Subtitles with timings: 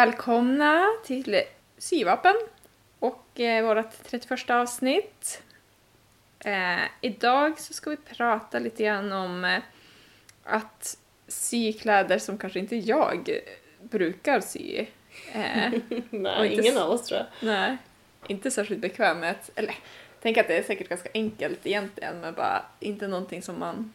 [0.00, 1.42] Välkomna till
[1.78, 2.34] Syvapen
[2.98, 5.42] och eh, vårt 31 avsnitt.
[6.38, 9.62] Eh, idag så ska vi prata lite grann om eh,
[10.44, 13.40] att sy kläder som kanske inte jag
[13.82, 14.86] brukar sy.
[15.32, 15.72] Eh,
[16.10, 17.48] Nej, ingen av oss tror jag.
[17.48, 17.76] nej,
[18.26, 19.74] inte särskilt bekväm med att, eller
[20.22, 23.94] tänker att det är säkert ganska enkelt egentligen men bara inte någonting som man,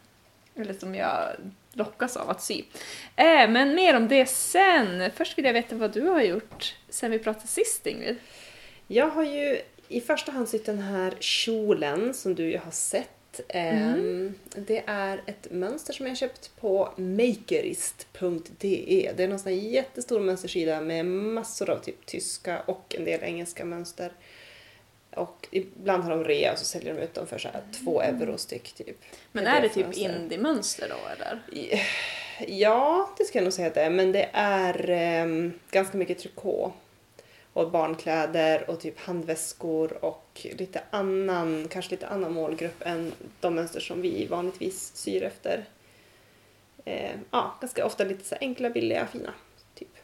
[0.54, 1.36] eller som jag
[1.76, 2.62] lockas av att sy.
[3.16, 5.10] Eh, men mer om det sen.
[5.16, 8.16] Först vill jag veta vad du har gjort sen vi pratade sist Ingrid.
[8.86, 9.58] Jag har ju
[9.88, 13.40] i första hand sytt den här kjolen som du ju har sett.
[13.48, 18.42] Ehm, Det är ett mönster som jag köpt på makerist.de.
[19.16, 23.22] Det är någon sån här jättestor mönstersida med massor av typ tyska och en del
[23.22, 24.12] engelska mönster.
[25.16, 28.02] Och ibland har de rea och så säljer de ut dem för så här två
[28.02, 28.96] euro styck typ.
[29.32, 30.02] Men är det typ mönster.
[30.02, 31.40] indie-mönster då eller?
[32.48, 33.90] Ja, det ska jag nog säga att det är.
[33.90, 36.72] Men det är ehm, ganska mycket trikå.
[37.52, 43.80] Och barnkläder och typ handväskor och lite annan, kanske lite annan målgrupp än de mönster
[43.80, 45.64] som vi vanligtvis syr efter.
[46.84, 49.34] Eh, ja, ganska ofta lite så enkla, billiga, fina.
[49.74, 49.96] Typ.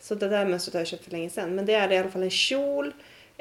[0.00, 1.54] Så det där mönstret har jag köpt för länge sedan.
[1.54, 2.92] Men det är i alla fall en kjol.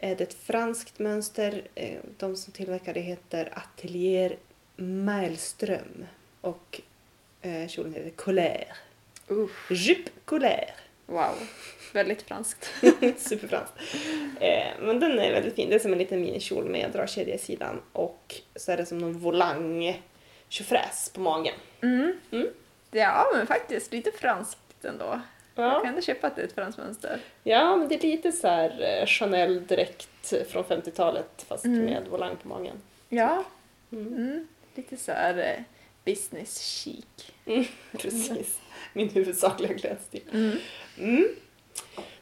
[0.04, 1.62] Det är ett franskt mönster.
[1.76, 4.38] Eh, de som tillverkar det heter Atelier
[4.76, 6.06] Maelström.
[6.42, 6.82] Och
[7.46, 8.68] Eh, kjolen heter Colère.
[9.32, 10.72] Uh, Jupe Colère.
[11.06, 11.36] wow,
[11.94, 12.72] väldigt franskt.
[13.18, 13.74] Superfranskt.
[14.40, 15.70] Eh, men den är väldigt fin.
[15.70, 18.98] Det är som en liten minikjol med dragkedja i sidan och så är det som
[18.98, 20.02] någon volang
[20.50, 21.54] tjofräs på magen.
[21.82, 22.20] Mm.
[22.32, 22.48] Mm.
[22.92, 25.22] Ja, men faktiskt lite franskt ändå.
[25.56, 25.80] Jag Ja.
[25.80, 27.20] kan ändå köpa att det är ett franskt mönster.
[27.44, 31.86] ja, men det är lite så här eh, Chanel direkt från 50-talet fast Mm.
[31.86, 32.82] med volang på magen.
[33.10, 33.44] Ja,
[33.92, 34.08] Mm.
[34.14, 34.48] mm.
[34.76, 35.64] lite så här eh,
[36.06, 37.06] business chic.
[37.92, 38.60] Precis.
[38.94, 40.22] Min huvudsakliga klädstil.
[40.34, 40.58] Mm.
[41.00, 41.28] Mm.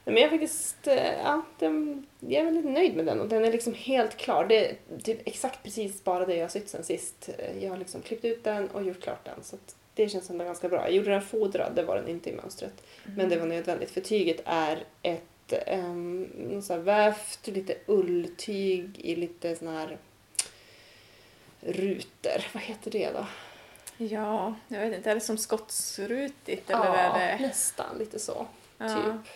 [0.05, 3.45] Men jag är faktiskt eh, ja, den, jag är väldigt nöjd med den och den
[3.45, 4.45] är liksom helt klar.
[4.49, 7.29] Det är typ exakt precis bara det jag har sytt sen sist.
[7.61, 9.43] Jag har liksom klippt ut den och gjort klart den.
[9.43, 10.81] Så att det känns ändå ganska bra.
[10.81, 12.83] Jag gjorde den fodrad, det var den inte i mönstret.
[13.17, 19.15] Men det var nödvändigt för tyget är ett um, sån här vävt, lite ulltyg i
[19.15, 19.97] lite sån här
[21.59, 22.45] rutor.
[22.53, 23.25] Vad heter det då?
[23.97, 27.47] Ja, jag vet inte, är det som skottsrutigt eller ja, är det...
[27.47, 28.47] nästan lite så.
[28.77, 28.87] Ja.
[28.87, 29.31] Typ.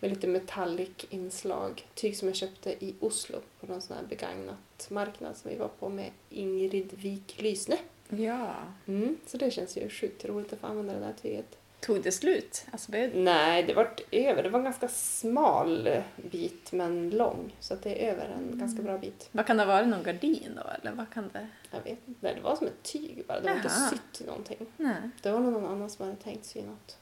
[0.00, 1.86] Med lite metallic inslag.
[1.94, 5.68] Tyg som jag köpte i Oslo på någon sån här begagnat marknad som vi var
[5.68, 7.78] på med Ingrid Wik Lysne.
[8.08, 8.54] Ja.
[8.86, 11.58] Mm, så det känns ju sjukt roligt att få använda det där tyget.
[11.80, 12.66] Tog det slut?
[12.70, 13.16] Alltså, blev...
[13.16, 14.42] Nej, det var över.
[14.42, 17.56] Det var en ganska smal bit men lång.
[17.60, 19.28] Så att det är över en ganska bra bit.
[19.32, 19.88] Vad kan det ha varit?
[19.88, 20.70] Någon gardin då?
[20.80, 21.48] Eller vad kan det...
[21.70, 22.20] Jag vet inte.
[22.20, 23.40] Nej, Det var som ett tyg bara.
[23.40, 24.66] Det var inte sytt i någonting.
[24.76, 25.10] Nej.
[25.22, 26.98] Det var någon annan som hade tänkt sy något.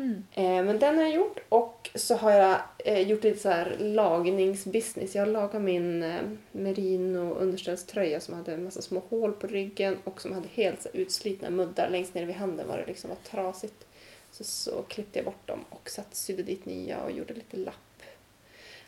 [0.00, 0.24] Mm.
[0.32, 3.76] Eh, men den har jag gjort och så har jag eh, gjort lite så här
[3.78, 5.14] lagningsbusiness.
[5.14, 6.20] Jag har lagat min eh,
[6.52, 10.88] merino underställströja som hade en massa små hål på ryggen och som hade helt så
[10.92, 13.86] utslitna muddar längst ner vid handen var det liksom var trasigt.
[14.30, 18.02] Så, så klippte jag bort dem och satt, sydde dit nya och gjorde lite lapp,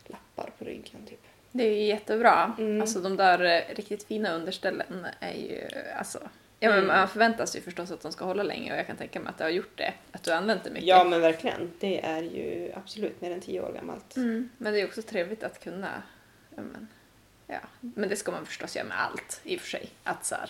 [0.05, 1.21] lappar på ryggen typ.
[1.51, 2.55] Det är ju jättebra.
[2.59, 2.81] Mm.
[2.81, 5.61] Alltså de där riktigt fina underställen är ju,
[5.97, 6.19] alltså...
[6.63, 6.87] Ja, men Mm.
[6.97, 9.37] man förväntas ju förstås att de ska hålla länge och jag kan tänka mig att
[9.37, 9.93] du har gjort det.
[10.11, 10.87] Att du har använt det mycket.
[10.87, 11.71] Ja men verkligen.
[11.79, 14.15] Det är ju absolut mer än tio år gammalt.
[14.15, 14.49] Mm.
[14.57, 16.03] Men det är också trevligt att kunna...
[16.55, 16.87] Ja, men,
[17.47, 17.59] ja.
[17.79, 19.89] men det ska man förstås göra med allt i och för sig.
[20.03, 20.49] Att så här,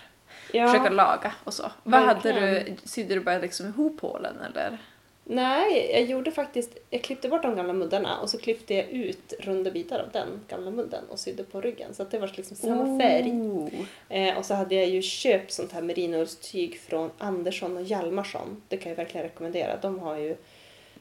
[0.52, 0.68] Ja.
[0.68, 1.72] försöka laga och så.
[1.84, 2.78] Vad hade du, Verkligen.
[2.84, 4.78] sydde du bara liksom ihop hålen eller?
[5.26, 9.34] Nej, jag gjorde faktiskt, jag klippte bort de gamla muddarna och så klippte jag ut
[9.40, 12.58] runda bitar av den gamla mudden och sydde på ryggen så att det var liksom
[12.58, 13.32] samma färg.
[13.32, 13.70] Oh.
[14.10, 18.62] Eh, och så hade jag ju köpt sånt här merinoullstyg från Andersson och Hjalmarsson.
[18.68, 19.78] Det kan jag verkligen rekommendera.
[19.82, 20.36] De har ju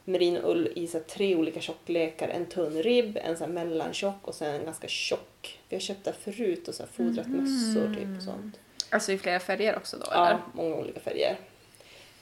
[0.05, 2.29] merinoull i så tre olika tjocklekar.
[2.29, 5.59] En tunn ribb, en så här mellantjock och sen en ganska tjock.
[5.69, 8.61] Vi har köpt det förut och så fodrat mössor typ och sånt.
[8.91, 10.39] Alltså i flera färger också då Ja, eller?
[10.55, 11.37] många olika färger.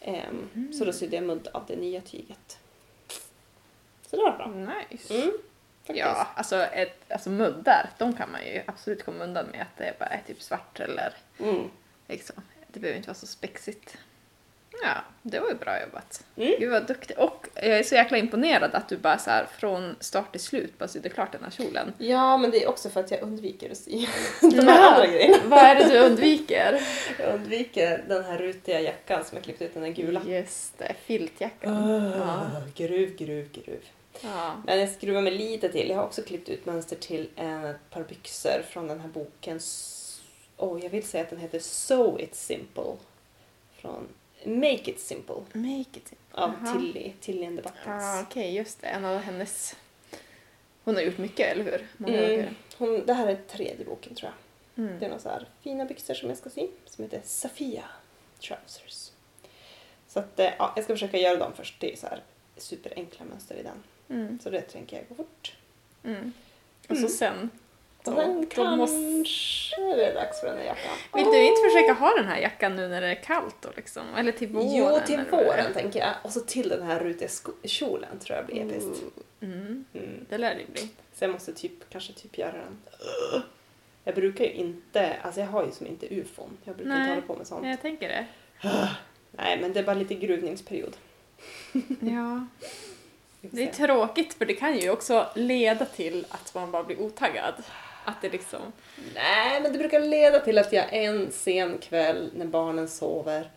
[0.00, 2.58] Ehm, Så då sydde jag mudd av det nya tyget.
[4.06, 4.74] Så det var bra.
[4.90, 5.14] Nice.
[5.14, 5.32] Mm.
[5.86, 9.94] Ja, alltså, ett, alltså muddar, de kan man ju absolut komma undan med att det
[9.98, 11.70] bara är typ svart eller Mm.
[12.08, 12.42] liksom.
[12.68, 13.96] Det behöver inte vara så spexigt.
[14.82, 16.24] Ja, det var ju bra jobbat.
[16.36, 16.54] Mm.
[16.60, 17.18] Gud vad duktig.
[17.18, 20.78] Och jag är så jäkla imponerad att du bara så här från start till slut
[20.78, 21.92] bara sydde klart den här kjolen.
[21.98, 24.06] Ja, men det är också för att jag undviker att sy
[24.40, 25.36] de här andra grejerna.
[25.46, 26.80] Vad är det du undviker?
[27.18, 30.22] Jag undviker den här rutiga jackan som jag klippt ut, den här gula.
[30.26, 31.88] Just det, filtjackan.
[31.88, 32.22] Ja.
[32.24, 33.80] Ah, Gruv, gruv, gruv.
[34.20, 34.62] Ja.
[34.66, 35.88] Men jag skruvar mig lite till.
[35.88, 39.60] Jag har också klippt ut mönster till ett par byxor från den här boken.
[40.56, 42.92] Oh, jag vill säga att den heter So It's Simple.
[43.80, 44.08] Från
[44.44, 46.12] Make It Simple Make it.
[46.32, 46.72] av Jaha.
[46.72, 47.84] Tilly, Tilly and the Buttons.
[47.86, 48.86] Ja, okej, just det.
[48.86, 49.76] En av hennes...
[50.84, 51.86] Hon har gjort mycket, eller hur?
[51.96, 52.54] Många Mm.
[52.78, 54.32] Hon, det här är tredje boken tror
[54.76, 54.84] jag.
[54.84, 54.98] Mm.
[54.98, 57.84] Det är några så här fina byxor som jag ska sy som heter Safia
[58.40, 59.10] Trousers.
[60.08, 61.80] Så att, eh, ja, jag ska försöka göra dem först.
[61.80, 62.22] Det är så här
[62.56, 63.82] superenkla mönster i den.
[64.18, 64.38] Mm.
[64.42, 65.54] Så det tänker jag gå fort.
[66.04, 66.32] Mm.
[66.88, 67.08] Och så Mm.
[67.08, 67.50] sen...
[68.04, 68.96] Då- då kanske måste-
[69.80, 70.92] är det dags för den här jackan.
[71.14, 74.02] Vill du inte försöka ha den här jackan nu när det är kallt då liksom?
[74.16, 74.68] Eller till våren?
[74.74, 75.30] Jo, till är?
[75.30, 76.14] våren tänker jag.
[76.22, 77.28] Och så till den här rutiga
[77.64, 79.02] kjolen tror jag blir episkt.
[79.40, 79.84] Mm.
[79.94, 80.26] Mm.
[80.28, 80.88] Det lär det bli.
[81.14, 82.78] Så jag måste typ, kanske typ göra den.
[84.04, 86.56] Jag brukar ju inte, alltså jag har ju som inte ufon.
[86.64, 87.00] Jag brukar Nej.
[87.00, 87.66] inte hålla på med sånt.
[87.66, 88.26] Jag tänker det.
[89.30, 90.96] Nej, men det är bara lite gruvningsperiod.
[92.00, 92.46] Ja.
[93.42, 97.54] Det är tråkigt för det kan ju också leda till att man bara blir otaggad.
[98.04, 98.60] Att det liksom...
[99.14, 103.50] Nej, men det brukar leda till att jag en sen kväll när barnen sover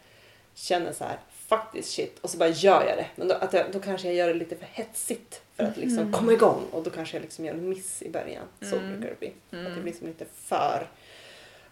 [0.56, 1.18] känner så här,
[1.48, 3.06] faktiskt shit, och så bara gör jag det.
[3.16, 6.12] Men då, att jag, då kanske jag gör det lite för hetsigt för att liksom
[6.12, 8.44] komma igång och då kanske jag liksom gör en miss i början.
[8.62, 8.92] Så Mm.
[8.92, 9.28] brukar det bli.
[9.28, 9.84] Att det Mm.
[9.84, 10.88] blir som lite för...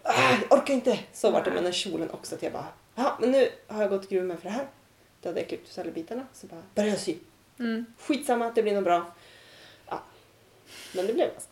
[0.02, 0.98] Ah, orkar inte!
[1.12, 3.90] Så var det med den kjolen också, att jag bara, ja men nu har jag
[3.90, 4.66] gått gruv med för det här.
[5.20, 7.16] Då hade jag klippt isär bitarna, så bara började jag sy.
[7.58, 7.84] Mm.
[7.98, 9.12] Skitsamma, det blir nog bra.
[9.88, 10.02] Ja.
[10.94, 11.48] Men det blev ganska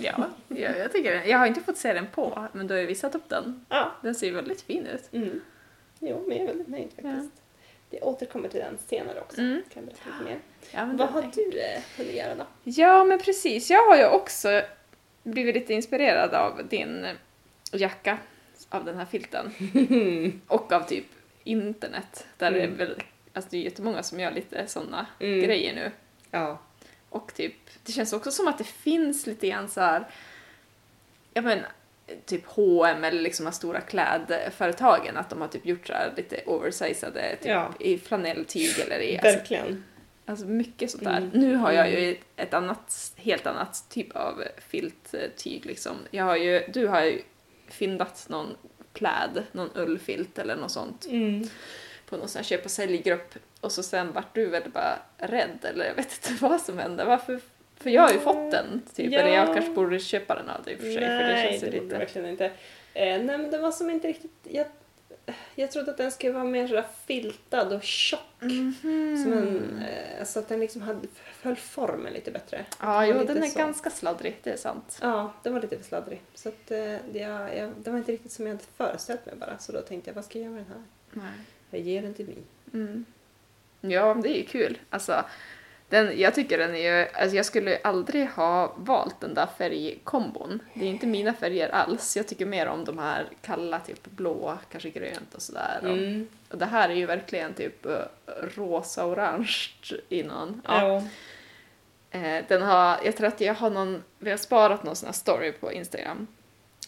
[0.00, 1.24] Ja, jag, jag tycker det.
[1.26, 3.66] Jag har inte fått se den på, men du har ju visat upp den.
[3.68, 3.92] Ja.
[4.02, 5.08] Den ser ju väldigt fin ut.
[5.12, 5.40] Mm.
[5.98, 7.32] Jo, men jag är väldigt nöjd faktiskt.
[7.90, 9.40] Det återkommer till den senare också.
[9.40, 9.62] Mm.
[9.74, 10.38] Kan berätta lite mer.
[10.70, 12.44] Ja, Vad har du eh, hunnit göra då?
[12.64, 13.70] Ja, men precis.
[13.70, 14.62] Jag har ju också
[15.22, 17.06] blivit lite inspirerad av din
[17.72, 18.18] jacka,
[18.68, 19.50] av den här filten.
[20.46, 21.06] Och av typ
[21.44, 22.76] internet, där det är Mm.
[22.76, 23.02] väl,
[23.32, 25.40] alltså det är jättemånga som gör lite sådana Mm.
[25.42, 25.90] grejer nu.
[26.30, 26.58] Ja.
[27.10, 27.54] Och typ,
[27.86, 30.04] det känns också som att det finns lite grann så här,
[31.34, 31.68] jag menar,
[32.26, 37.36] typ H&M eller liksom de stora klädföretagen, att de har typ gjort så lite oversizade,
[37.36, 37.72] typ Ja.
[37.80, 39.84] i flanelltyg eller i, alltså, Verkligen.
[40.26, 41.16] alltså mycket sånt där.
[41.16, 41.28] Mm.
[41.32, 42.00] Nu har jag Mm.
[42.02, 45.96] ju ett annat, helt annat typ av filttyg liksom.
[46.10, 47.22] Jag har ju, du har ju
[47.68, 48.56] fyndat någon
[48.92, 51.48] pläd, någon ullfilt eller något sånt Mm.
[52.10, 55.58] På någon sån här köp och säljgrupp och så sen vart du väl bara rädd
[55.64, 57.04] eller jag vet inte vad som hände.
[57.04, 57.40] Varför?
[57.76, 59.18] För jag har ju fått den typ, Ja.
[59.20, 61.66] eller jag kanske borde köpa den av dig för sig för det Nej, känns det
[61.66, 61.98] ju borde lite...
[61.98, 62.44] verkligen inte.
[62.94, 64.32] Eh, nej, men det var som inte riktigt...
[64.42, 64.66] Jag,
[65.54, 68.20] jag trodde att den skulle vara mer sådär filtad och tjock.
[68.40, 69.20] Mhm.
[69.24, 69.82] Som en,
[70.18, 71.00] eh, så att den liksom hade,
[71.42, 72.64] höll formen lite bättre.
[72.80, 73.58] Ja, Den jo den är så.
[73.58, 74.98] ganska sladdrig, det är sant.
[75.02, 76.20] Ja, den var lite för sladdrig.
[76.34, 76.78] Så att, eh,
[77.12, 79.58] det, jag, jag, den var inte riktigt som jag hade föreställt mig bara.
[79.58, 80.84] Så då tänkte jag, vad ska jag göra med den här?
[81.12, 81.44] Nej.
[81.70, 82.36] Jag ger den till mig.
[82.74, 83.04] Mm.
[83.80, 84.78] Ja, det är ju kul.
[84.90, 85.24] Alltså,
[85.88, 90.60] den, jag tycker den är ju, alltså jag skulle aldrig ha valt den där färgkombon.
[90.74, 92.16] Det är inte mina färger alls.
[92.16, 95.78] Jag tycker mer om de här kalla, typ blå, kanske grönt och sådär.
[95.82, 96.28] Och, Mm.
[96.50, 97.92] och det här är ju verkligen typ eh,
[98.56, 99.70] rosa-orange
[100.08, 100.62] i någon.
[100.66, 101.02] Ja.
[102.10, 105.12] Eh, den har, jag tror att jag har någon, vi har sparat någon sån här
[105.12, 106.26] story på Instagram.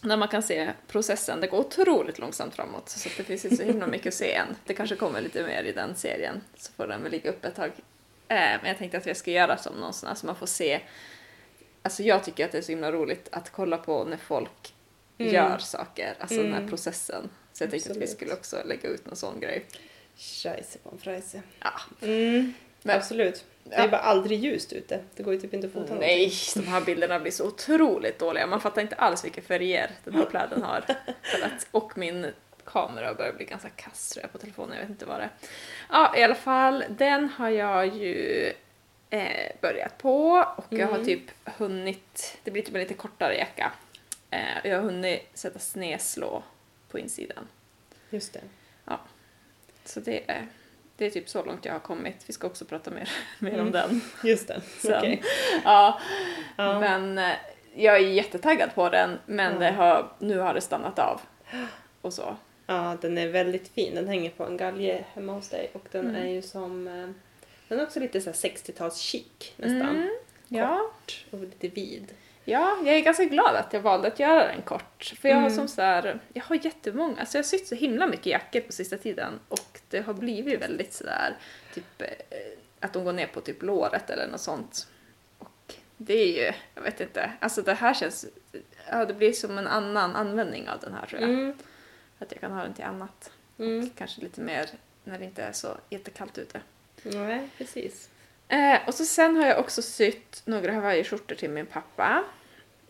[0.05, 3.63] Där man kan se processen, det går otroligt långsamt framåt så det finns inte så
[3.63, 4.47] himla mycket att se än.
[4.65, 7.55] Det kanske kommer lite mer i den serien så får den väl ligga uppe ett
[7.57, 7.71] tag.
[8.29, 10.47] Eh, men jag tänkte att jag ska göra som någon sån här så man får
[10.47, 10.81] se.
[11.83, 14.75] Alltså jag tycker att det är så himla roligt att kolla på när folk
[15.19, 15.35] Mm.
[15.35, 16.71] gör saker, alltså den här Mm.
[16.71, 17.31] processen.
[17.53, 18.17] Så jag tänkte att vi Absolut.
[18.17, 19.67] skulle också lägga ut någon sån grej.
[20.17, 21.23] Scheisse på en.
[21.61, 21.73] Ja.
[22.03, 22.55] Mm.
[22.83, 23.45] Men- Absolut.
[23.65, 23.83] Det Ja.
[23.83, 25.01] är bara aldrig ljust ute.
[25.17, 28.47] Det går ju typ inte att fota Nej, de här bilderna blir så otroligt dåliga.
[28.47, 30.85] Man fattar inte alls vilka färger den här pläden har.
[31.71, 32.27] Och min
[32.65, 35.31] kamera börjar bli ganska kass tror jag på telefonen, jag vet inte vad det är.
[35.91, 38.53] Ja, i alla fall, den har jag ju
[39.11, 41.07] eh, börjat på och jag har Mm.
[41.07, 43.73] typ hunnit, det blir typ en lite kortare jacka.
[44.31, 46.43] Eh, jag har hunnit sätta snedslå
[46.91, 47.49] på insidan.
[48.11, 48.41] Just det.
[49.85, 50.47] Så det är,
[51.03, 52.17] det är typ så långt jag har kommit.
[52.27, 53.73] Vi ska också prata mer, mer om Mm.
[53.73, 54.01] den.
[54.31, 54.61] Just det.
[54.99, 55.23] Okej.
[55.65, 56.01] Ja,
[56.57, 56.81] Ja.
[56.81, 57.31] men eh,
[57.75, 59.71] jag är jättetaggad på den men Ja.
[59.73, 61.21] har, nu har det stannat av.
[62.01, 62.37] Och så.
[62.67, 63.95] Ja, den är väldigt fin.
[63.95, 66.23] Den hänger på en galge hemma hos dig och den Mm.
[66.23, 66.89] är ju som...
[66.89, 67.09] eh,
[67.69, 69.81] Den är också lite så här 60-tals chic nästan.
[69.97, 70.11] Mm,
[70.49, 70.77] ja.
[70.79, 72.07] Kort och lite vid.
[72.45, 75.13] ja, jag är ganska glad att jag valde att göra den kort.
[75.21, 75.55] För jag har Mm.
[75.57, 78.73] som så här, jag har jättemånga, alltså jag har sytt så himla mycket jackor på
[78.73, 81.37] sista tiden och det har blivit väldigt sådär,
[81.75, 82.09] typ eh,
[82.81, 84.87] att de går ner på typ låret eller något sånt.
[85.39, 88.27] Och det är ju, jag vet inte, alltså det här känns,
[88.91, 91.31] ja det blir som en annan användning av den här tror jag.
[91.31, 91.59] Mm.
[92.19, 93.31] Att jag kan ha den till annat.
[93.59, 93.91] Mm.
[93.91, 94.71] Kanske lite mer
[95.05, 96.61] när det inte är så jättekallt ute.
[97.03, 98.11] Nej, precis.
[98.49, 102.25] Eh, och så sen har jag också sytt några hawaiiskjortor till min pappa.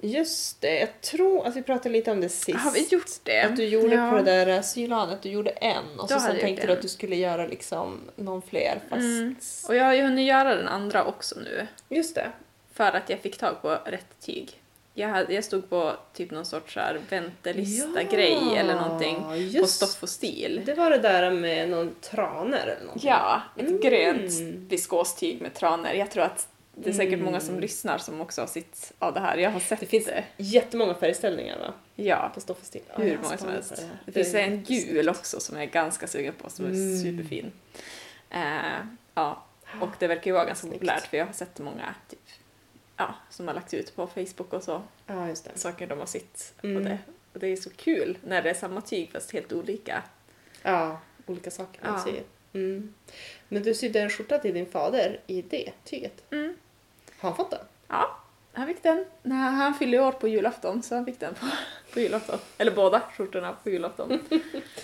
[0.05, 2.59] Just det, jag tror att vi pratade lite om det sist.
[2.59, 3.41] Har vi gjort det?
[3.41, 4.11] Att du gjorde Ja.
[4.11, 6.89] på det där asyllandet, du gjorde en och Då så sen tänkte du att du
[6.89, 9.01] skulle göra liksom någon fler fast...
[9.03, 9.37] Mm.
[9.69, 11.67] Och jag har ju hunnit göra den andra också nu.
[11.89, 12.31] Just det.
[12.73, 14.59] För att jag fick tag på rätt tyg.
[14.95, 16.79] Jag, hade, jag stod på typ någon sorts
[17.09, 19.25] väntelista-grej eller någonting
[19.61, 20.63] på stoff och stil.
[20.67, 23.11] Det var det där med någon traner eller någonting.
[23.11, 23.81] Ja, ett Mm.
[23.81, 24.33] grönt
[24.71, 25.91] viskostyg med tranor.
[25.93, 27.25] Jag tror att det är säkert Mm.
[27.25, 29.37] många som lyssnar som också har sett av det här.
[29.39, 30.25] Jag har sett Det finns det.
[30.37, 31.73] Jättemånga färgställningar va?
[31.95, 32.83] Ja, På stoff och stil.
[32.89, 33.77] Ja, hur många som helst.
[33.77, 33.89] det.
[34.07, 36.99] Det finns är en gul också som jag är ganska sugen på som är Mm.
[37.03, 37.53] superfin.
[38.31, 38.41] Eh,
[39.15, 39.45] ja,
[39.81, 40.75] och det verkar ju vara ganska Snyggt.
[40.81, 42.19] populärt för jag har sett många typ,
[42.97, 44.83] ja, som har lagt ut på Facebook och så.
[45.07, 45.59] Ja, just det.
[45.59, 46.55] saker de har sett.
[46.63, 46.77] Mm.
[46.77, 46.99] Och, det,
[47.33, 50.03] och det är så kul när det är samma tyg fast helt olika.
[50.63, 52.05] Ja, olika saker man Ja.
[52.05, 52.23] ser.
[52.53, 52.95] Mm.
[53.49, 56.33] Men du sydde en skjorta till din fader i det tyget.
[56.33, 56.55] Mm.
[57.19, 57.61] Har han fått den?
[57.89, 58.19] Ja,
[58.53, 59.05] han fick den.
[59.23, 61.47] när han fyllde år på julafton så han fick den på,
[61.93, 62.39] på julafton.
[62.59, 64.19] Eller båda skjortorna på julafton.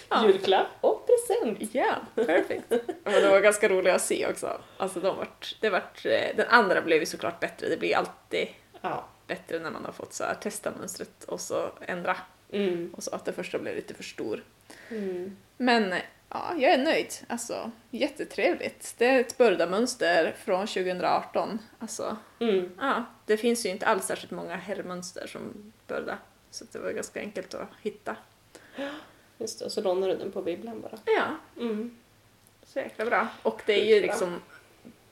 [0.09, 0.27] Ja.
[0.27, 1.75] Julklapp och present!
[1.75, 2.73] Ja, perfekt.
[3.05, 4.61] Och det var ganska roligt att se också.
[4.77, 7.69] Alltså de vart, det vart, eh, den andra blev ju såklart bättre.
[7.69, 8.49] Det blir alltid
[8.81, 9.05] Ja.
[9.27, 12.17] bättre när man har fått så här, testa mönstret och så ändra.
[12.53, 12.95] Mm.
[12.97, 14.45] Och så att det första blev lite för stor.
[14.89, 15.37] Mm.
[15.57, 15.95] Men
[16.31, 17.15] ja, jag är nöjd.
[17.29, 18.95] Alltså, jättetrevligt.
[18.99, 21.59] Det är ett Burda-mönster från 2018.
[21.79, 22.71] Alltså, Mm.
[22.81, 26.19] ja, det finns ju inte alls särskilt många herrmönster som Burda.
[26.51, 28.17] Så det var ganska enkelt att hitta.
[29.39, 30.99] Just det, och så lånar du den på bibblan bara.
[31.05, 31.27] Ja,
[31.63, 31.97] Mm.
[32.67, 33.29] så jäkla bra.
[33.43, 34.41] Och det är ju liksom,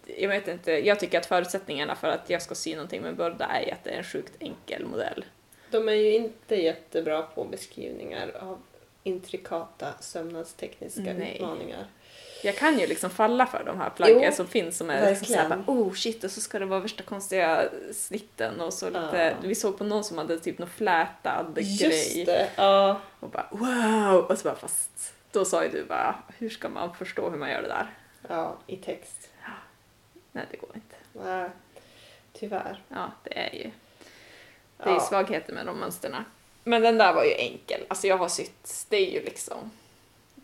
[0.06, 3.44] jag vet inte, jag tycker att förutsättningarna för att jag ska sy någonting med Burda
[3.46, 5.24] är ju att det är en sjukt enkel modell.
[5.70, 8.62] De är ju inte jättebra på beskrivningar av
[9.06, 11.34] intrikata sömnadstekniska Nej.
[11.34, 11.86] utmaningar.
[12.42, 15.58] Jag kan ju liksom falla för de här plaggen som finns som är liksom såhär
[15.66, 19.48] oh shit och så ska det vara värsta konstiga snitten och så lite, Ja.
[19.48, 21.82] vi såg på någon som hade typ någon flätad grej
[22.16, 23.00] Just det, ja.
[23.20, 26.94] och bara wow och så bara fast då sa ju du bara hur ska man
[26.94, 27.86] förstå hur man gör det där?
[28.28, 29.30] Ja, i text.
[30.32, 30.96] Nej det går inte.
[31.12, 31.50] Nej,
[32.32, 32.82] tyvärr.
[32.88, 33.70] Ja det är ju
[34.78, 35.00] det är ju Ja.
[35.00, 36.24] svagheter med de mönsterna.
[36.68, 39.70] Men den där var ju enkel, alltså jag har sytt, det är ju liksom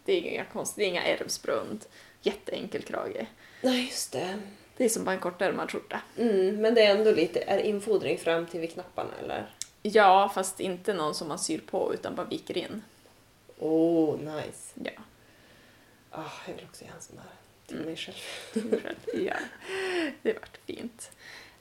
[0.04, 1.84] det är inga konst, det är inga ärmsbrund,
[2.22, 3.26] jätteenkel krage.
[3.60, 4.38] Nej, just det.
[4.76, 6.00] Det är som bara en kortärmad skjorta.
[6.18, 9.50] Mm, men det är ändå lite, är infodring fram till vid knapparna eller?
[9.82, 12.82] Ja, fast inte någon som man syr på utan bara viker in.
[13.58, 14.72] Oh, nice.
[14.74, 14.90] Ja,
[16.10, 17.24] Ah, jag vill också göra en sån där
[17.66, 17.86] till Mm.
[17.88, 18.96] mig själv.
[19.26, 19.34] ja.
[20.22, 21.10] det vart fint.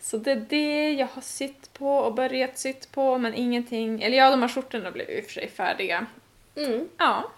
[0.01, 4.17] Så det är det jag har sytt på och börjat sytt på men ingenting, eller
[4.17, 6.05] ja de här skjortorna blev i och för sig färdiga.
[6.55, 7.31] Mm, Ja,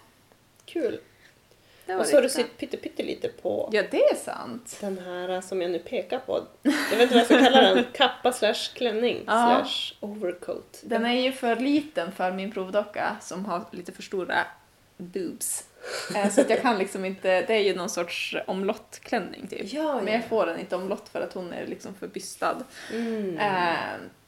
[0.66, 1.00] kul.
[2.00, 4.78] Och så har du sytt pytte, pytte lite på Ja, det är sant.
[4.82, 6.44] den här som jag nu pekar på.
[6.64, 7.86] Jag vet inte vad jag ska kalla den.
[7.94, 9.66] Kappa slash klänning Ja.
[9.66, 10.80] slash overcoat.
[10.84, 14.46] Den är ju för liten för min provdocka som har lite för stora
[14.98, 15.64] boobs.
[16.16, 19.74] Eh, Så att jag kan liksom inte, det är ju någon sorts omlottklänning typ.
[19.74, 22.64] Ja, Men jag får den inte omlott för att hon är liksom för bystad.
[22.94, 23.38] Mm.
[23.38, 23.74] Eh,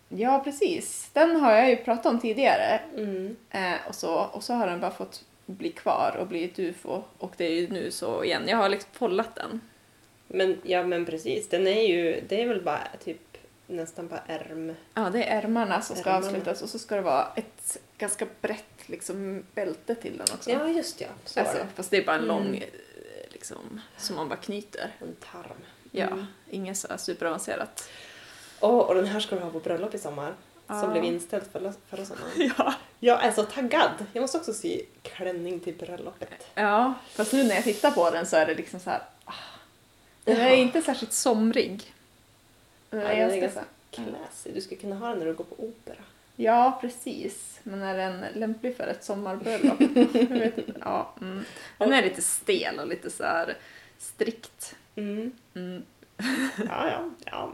[0.09, 1.09] ja, precis.
[1.13, 2.79] Den har jag ju pratat om tidigare.
[2.97, 3.35] Mm.
[3.51, 7.01] Eh, och, så, och så har den bara fått bli kvar och bli ett ufo.
[7.17, 8.43] Och det är ju nu så igen.
[8.47, 9.61] Jag har liksom follat den.
[10.27, 14.75] Men, ja men precis, den är ju, det är väl bara typ nästan bara ärm.
[14.93, 16.27] Ja, det är ärmarna som ska Ärmarna.
[16.27, 20.51] avslutas och så ska det vara ett ganska brett liksom, bälte till den också.
[20.51, 21.67] Ja just ja, så alltså, det.
[21.75, 22.35] fast det är bara en Mm.
[22.37, 22.63] lång eh,
[23.29, 24.91] liksom, som man bara knyter.
[25.01, 25.57] En tarm.
[25.91, 26.25] Ja, Mm.
[26.49, 27.89] inget så superavancerat.
[28.59, 30.33] Åh, och den här ska du ha på bröllop i sommar.
[30.67, 30.81] Ja.
[30.81, 32.31] Som blev inställt förra, förra sommaren.
[32.57, 32.73] Ja.
[32.99, 33.91] Jag är så taggad!
[34.13, 36.47] Jag måste också sy klänning till bröllopet.
[36.55, 39.01] ja, fast nu när jag tittar på den så är det liksom så här.
[39.25, 39.33] ah,
[40.23, 40.55] Den är Jaha.
[40.55, 41.93] inte särskilt somrig.
[42.95, 43.59] Den Ja, är den är ganska
[43.91, 44.51] ganska classy.
[44.51, 45.95] Du skulle kunna ha den när du går på opera.
[46.35, 47.59] Ja, precis.
[47.63, 49.79] Men är den lämplig för ett sommarbröllop?
[50.13, 50.73] Jag vet inte.
[50.81, 51.43] Ja, mm.
[51.77, 53.57] Den är lite stel och lite så här
[53.99, 54.75] strikt.
[54.95, 55.31] Mm.
[55.55, 55.83] Mm.
[56.57, 57.51] Ja, ja, ja.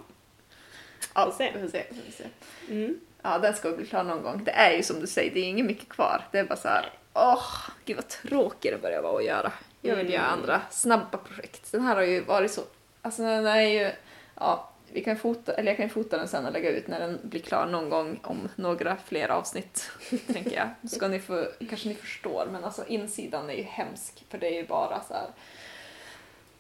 [1.15, 1.51] Ja, Får se.
[1.55, 1.83] vi får se.
[1.89, 2.23] vi får se.
[2.69, 2.99] Mm.
[3.21, 4.43] Ja, den ska bli klar någon gång.
[4.43, 6.27] Det är ju som du säger, det är inget mycket kvar.
[6.31, 7.43] Det är bara så här, åh,
[7.85, 9.51] gud vad tråkigt det börjar vara att göra.
[9.81, 10.13] Jag vill Mm.
[10.13, 11.71] göra andra snabba projekt.
[11.71, 12.61] Den här har ju varit så,
[13.01, 13.91] alltså den är ju,
[14.35, 17.19] ja, vi kan fota, eller jag kan fota den sen och lägga ut när den
[17.23, 19.91] blir klar någon gång om några fler avsnitt,
[20.33, 20.69] tänker jag.
[20.81, 24.47] Då ska ni få, kanske ni förstår, men alltså insidan är ju hemsk, för det
[24.47, 25.27] är ju bara så här,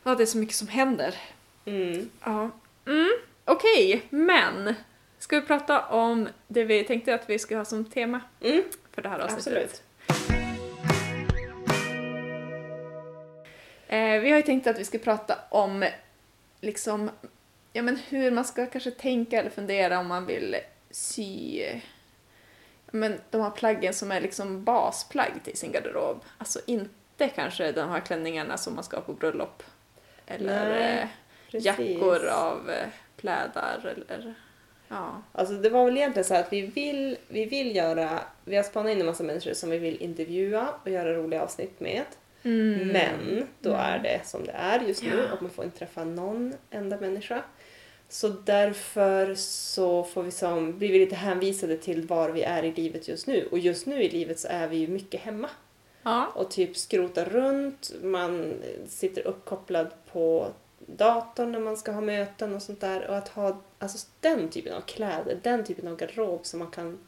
[0.03, 1.15] ja det är så mycket som händer.
[1.65, 2.09] Mm.
[2.23, 2.49] Ja.
[2.85, 3.09] Mm,
[3.45, 4.75] Okej, men
[5.19, 8.63] ska vi prata om det vi tänkte att vi ska ha som tema Mm.
[8.91, 9.47] för det här avsnittet?
[9.47, 9.83] Absolut.
[13.87, 15.85] Eh, vi har ju tänkt att vi ska prata om
[16.61, 17.09] liksom,
[17.73, 20.55] ja men hur man ska kanske tänka eller fundera om man vill
[20.89, 21.63] sy
[22.91, 26.23] Men de här plaggen som är liksom basplagg till sin garderob.
[26.37, 29.63] Alltså inte kanske de här klänningarna som man ska ha på bröllop.
[30.27, 31.07] Eller Nej,
[31.51, 32.87] eh, jackor av eh,
[33.17, 34.33] plädar eller...
[34.87, 35.21] Ja.
[35.31, 38.63] Alltså det var väl egentligen så här att vi vill, vi vill göra, vi har
[38.63, 42.05] spanat in en massa människor som vi vill intervjua och göra roliga avsnitt med.
[42.43, 42.87] Mm.
[42.87, 46.53] Men då är det som det är just nu och man får inte träffa någon
[46.69, 47.43] enda människa.
[48.11, 52.71] Så därför så får vi som, blir vi lite hänvisade till var vi är i
[52.71, 53.47] livet just nu.
[53.51, 55.49] Och just nu i livet så är vi ju mycket hemma.
[56.03, 56.31] Ja.
[56.35, 57.91] och typ skrotar runt.
[58.01, 58.53] Man
[58.87, 60.47] sitter uppkopplad på
[60.85, 63.07] datorn när man ska ha möten och sånt där.
[63.07, 66.99] Och att ha alltså, den typen av kläder, den typen av garderob som man kan...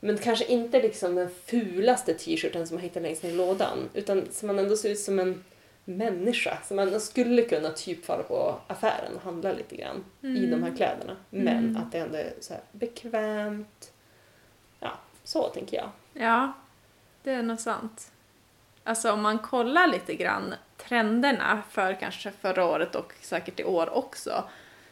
[0.00, 3.78] Men kanske inte liksom den fulaste t-shirten som man hittar längst ner i lådan.
[3.94, 5.44] Utan som man ändå ser ut som en
[5.84, 6.58] människa.
[6.64, 10.76] Som man skulle kunna typ fara på affären och handla lite grann i de här
[10.76, 11.16] kläderna.
[11.30, 11.76] Men Mm.
[11.76, 13.92] att det ändå är så bekvämt.
[14.80, 14.90] Ja,
[15.24, 15.90] så tänker jag.
[16.12, 16.52] Ja,
[17.22, 18.12] det är nog sant.
[18.84, 23.90] Alltså om man kollar lite grann trenderna för kanske förra året och säkert i år
[23.96, 24.44] också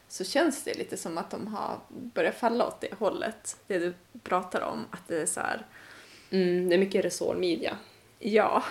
[0.08, 3.56] så känns det lite som att de har börjat falla åt det hållet.
[3.66, 5.66] Det du pratar om, att det är så här,
[6.30, 7.76] Mm, det är mycket resårmidja.
[8.18, 8.62] Ja,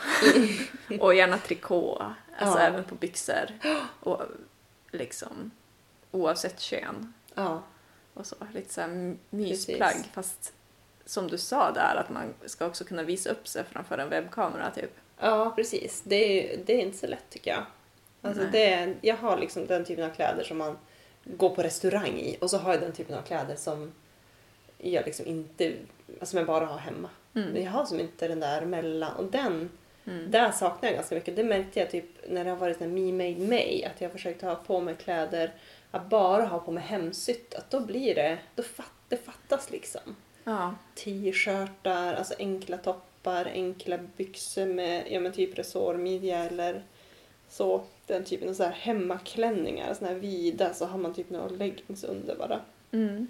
[0.99, 2.63] och gärna trikå, alltså Ja.
[2.65, 3.45] även på byxor
[3.99, 4.21] och
[4.91, 5.51] liksom
[6.11, 7.61] oavsett kön Ja.
[8.13, 8.35] och så.
[8.53, 10.11] Lite så här mysplagg Precis.
[10.13, 10.53] fast
[11.05, 14.71] som du sa där att man ska också kunna visa upp sig framför en webbkamera
[14.71, 14.91] typ.
[15.19, 16.01] Ja, precis.
[16.05, 17.65] Det är, det är inte så lätt tycker jag.
[18.21, 18.51] Alltså Nej.
[18.51, 20.77] det är, jag har liksom den typen av kläder som man
[21.23, 23.91] går på restaurang i och så har jag den typen av kläder som
[24.77, 25.73] jag liksom inte,
[26.19, 27.09] alltså jag bara har hemma.
[27.35, 27.63] Mm.
[27.63, 29.69] Jag har som inte den där mellan och den,
[30.07, 30.31] Mm.
[30.31, 31.35] där saknar jag ganska mycket.
[31.35, 34.41] Det märkte jag typ när det har varit en me made me att jag försökt
[34.41, 35.51] ha på mig kläder
[35.91, 37.55] att bara ha på mig hemsytt.
[37.55, 40.15] Att då blir det, då fatt, det fattas liksom.
[40.43, 40.75] Ja.
[40.95, 46.83] t-shirtar, alltså enkla toppar, enkla byxor med ja, men typ resårmidja eller
[47.49, 47.81] så.
[48.05, 52.03] Den typen av så här hemmaklänningar, såna här vida, så har man typ några leggings
[52.03, 52.59] under bara.
[52.91, 53.27] Mm.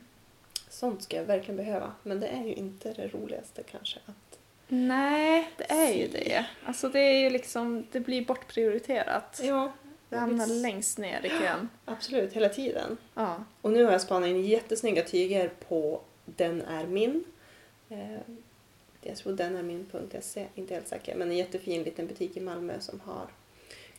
[0.70, 4.00] Sånt ska jag verkligen behöva, men det är ju inte det roligaste kanske.
[4.06, 4.40] Att...
[4.68, 6.46] Nej, det är ju det.
[6.66, 9.42] Alltså det är ju liksom, det blir bortprioriterat.
[9.44, 9.72] Ja,
[10.10, 11.70] Det hamnar längst ner i kön.
[11.86, 12.98] absolut, hela tiden.
[13.14, 13.44] Ja.
[13.62, 17.24] Och nu har jag spanat in jättesnygga tyger på Den är min.
[17.90, 18.18] Eh,
[19.02, 21.16] Jag tror den är min.se, inte helt säker.
[21.16, 23.28] Men en jättefin liten butik i Malmö som har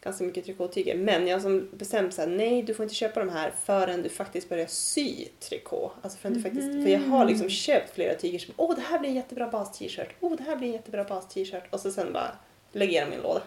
[0.00, 0.96] ganska mycket trikåtyger.
[0.96, 4.02] Men jag har som bestämt så här, nej du får inte köpa de här förrän
[4.02, 5.92] du faktiskt börjar sy trikå.
[6.02, 8.98] Alltså förrän du faktiskt, för jag har liksom köpt flera tyger som, åh det här
[8.98, 11.64] blir en jättebra bas-t-shirt, åh det här blir en jättebra bas-t-shirt.
[11.70, 12.32] Och så sen bara
[12.72, 13.42] lägger jag dem i en låda.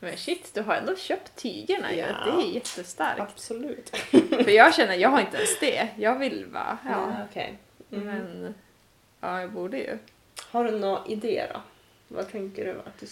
[0.00, 1.98] Men shit, du har ändå köpt tygerna ju.
[1.98, 2.06] Ja.
[2.06, 3.20] Det är jättestarkt.
[3.20, 3.96] Absolut.
[4.30, 5.88] För jag känner, jag har inte ens det.
[5.96, 6.90] Jag vill bara, ja.
[6.90, 7.58] Ja, okej.
[7.92, 8.06] Mm.
[8.06, 8.54] Men,
[9.20, 9.98] ja jag borde ju.
[10.50, 11.60] Har du några idéer då?
[12.08, 13.06] Vad tänker du att du...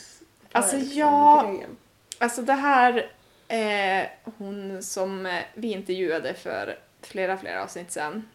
[0.53, 1.77] Alltså, jag- grejen?
[2.23, 3.11] Alltså det här,
[3.49, 4.09] eh,
[4.39, 8.29] hon som eh, vi intervjuade för flera, flera avsnitt sedan,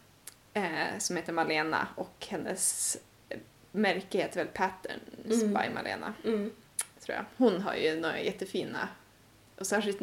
[0.54, 2.96] eh, som heter Malena och hennes
[3.28, 3.38] eh,
[3.72, 5.48] märke heter väl Patterns Mm.
[5.48, 6.50] by Malena, Mm.
[7.00, 7.24] tror jag.
[7.36, 8.88] Hon har ju några jättefina,
[9.58, 10.00] och särskilt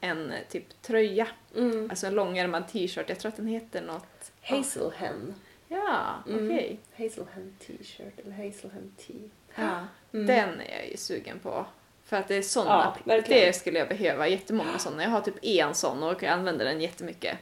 [0.00, 1.90] en eh, typ tröja, Mm.
[1.90, 4.32] alltså en långärmad t-shirt, jag tror att den heter något...
[4.42, 5.34] Hazelhen.
[5.68, 6.44] Ja, Mm.
[6.46, 6.78] okej.
[6.96, 9.28] Hazelhen t-shirt eller Hazelhen tee.
[9.54, 10.26] Ja, Mm.
[10.26, 11.66] Den är jag ju sugen på.
[12.06, 15.02] För att det är såna, Ja, det skulle jag behöva, jättemånga såna.
[15.02, 17.38] Jag har typ en sån och jag använder den jättemycket.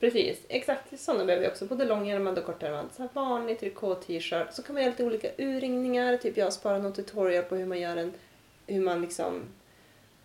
[0.00, 1.66] Precis, exakt sådana behöver vi också.
[1.66, 2.86] Både långärmad och kortärmad.
[2.96, 4.52] Så här vanlig trikå-t-shirt.
[4.52, 6.16] Så kan man göra lite olika urringningar.
[6.16, 8.12] Typ jag sparar någon tutorial på hur man gör en,
[8.66, 9.42] hur man liksom,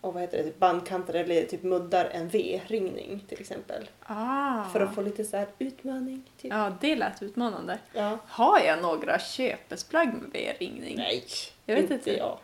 [0.01, 3.89] och vad heter det, typ bandkantar eller typ muddar en V-ringning till exempel.
[4.03, 4.63] Ah.
[4.63, 6.23] För att få lite så här utmaning.
[6.41, 6.51] Typ.
[6.53, 7.79] Ja, det lät utmanande.
[7.93, 8.17] Ja.
[8.27, 10.95] Har jag några köpesplagg med V-ringning?
[10.97, 11.23] Nej,
[11.65, 12.17] Jag vet inte inte.
[12.17, 12.39] jag.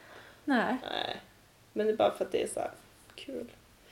[0.46, 0.78] Nej.
[0.92, 1.22] Nej.
[1.76, 2.62] Men det är bara för att det är så
[3.16, 3.46] kul.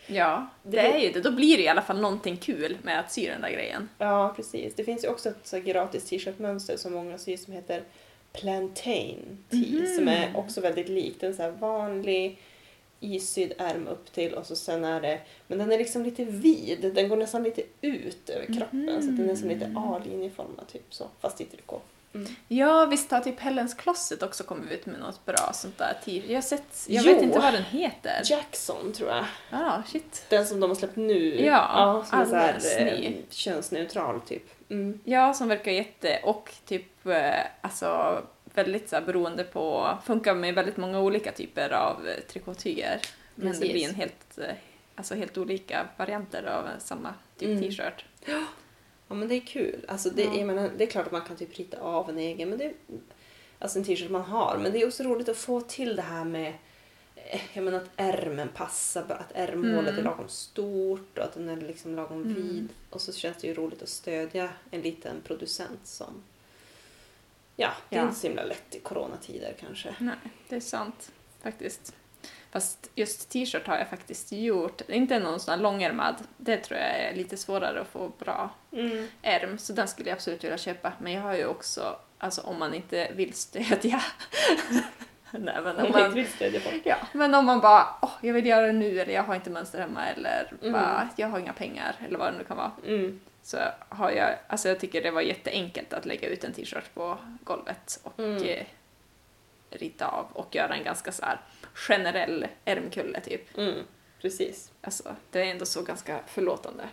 [0.08, 1.22] Ja, det, Det är ju det.
[1.22, 3.90] Då blir det i alla fall någonting kul med att sy den där grejen.
[3.98, 4.74] Ja, precis.
[4.76, 7.84] Det finns ju också ett så gratis t-shirtmönster som många syr som heter
[8.34, 9.96] Plantain Tee Mhm.
[9.96, 11.24] som är också väldigt likt.
[11.24, 12.40] En så här vanlig
[13.00, 16.92] isydd ärm upp till och så sen är det, men den är liksom lite vid.
[16.96, 19.78] Den går nästan lite ut över kroppen så att den är som lite Mhm.
[19.78, 21.82] A-linjeformad typ så, fast i trikå.
[22.14, 22.28] Mm.
[22.48, 26.24] Ja, visst har typ Hellens Closet också kommit ut med något bra sånt där t
[26.28, 27.14] Jag har sett, jag Jo.
[27.14, 28.22] vet inte vad den heter.
[28.26, 29.26] Jackson tror jag.
[29.50, 30.26] Ja, shit.
[30.30, 31.46] Den som de har släppt nu.
[31.46, 33.06] Ja, som är så här, alldeles ny.
[33.06, 34.44] eh, könsneutral typ.
[34.70, 35.00] Mm.
[35.04, 36.20] Ja, som verkar jätte...
[36.24, 38.22] Och typ eh, alltså
[38.54, 39.98] väldigt så här, beroende på...
[40.06, 43.00] Funkar med väldigt många olika typer av eh, trikåtyger.
[43.36, 43.62] Men Precis.
[43.68, 44.56] det blir en helt, eh,
[44.96, 47.62] alltså helt olika varianter av samma typ Mm.
[47.62, 48.06] t-shirt.
[49.14, 49.86] Ja men det är kul.
[49.88, 50.46] Alltså det, Ja.
[50.46, 52.74] menar, det är klart att man kan typ rita av en egen men det,
[53.60, 54.58] alltså en t-shirt man har.
[54.64, 56.54] Men det är också roligt att få till det här med
[57.16, 60.00] eh, jag menar att ärmen passar, att ärmhålet Mm.
[60.00, 62.34] är lagom stort och att den är liksom lagom Mm.
[62.34, 62.68] vid.
[62.90, 66.24] Och så känns det ju roligt att stödja en liten producent som...
[67.56, 68.08] Ja, det är Ja.
[68.08, 69.96] inte så himla lätt i coronatider kanske.
[70.00, 70.16] Nej,
[70.50, 71.12] det är sant
[71.44, 71.96] faktiskt.
[72.54, 74.82] Fast just t-shirt har jag faktiskt gjort.
[74.90, 76.16] Inte någon sån här långärmad.
[76.38, 79.08] Det tror jag är lite svårare att få bra Mm.
[79.22, 80.94] ärm, så den skulle jag absolut vilja köpa.
[81.02, 84.02] Men jag har ju också, alltså om man inte vill stödja.
[85.32, 86.26] Nej, men om man
[86.84, 89.50] ja, men om man bara, åh, jag vill göra det nu eller jag har inte
[89.50, 90.74] mönster hemma eller Mm.
[90.74, 92.72] bara, jag har inga pengar eller vad det nu kan vara.
[92.88, 93.20] Mm.
[93.44, 93.58] Så
[93.90, 98.00] har jag, alltså jag tycker det var jätteenkelt att lägga ut en t-shirt på golvet
[98.04, 98.44] och Mm.
[98.44, 98.66] eh,
[99.70, 101.40] rita av och göra en ganska så här
[101.74, 103.58] generell ärmkulle typ.
[103.58, 103.84] Mm.
[104.22, 104.72] Precis.
[104.82, 106.90] Alltså det är ändå så ganska förlåtande.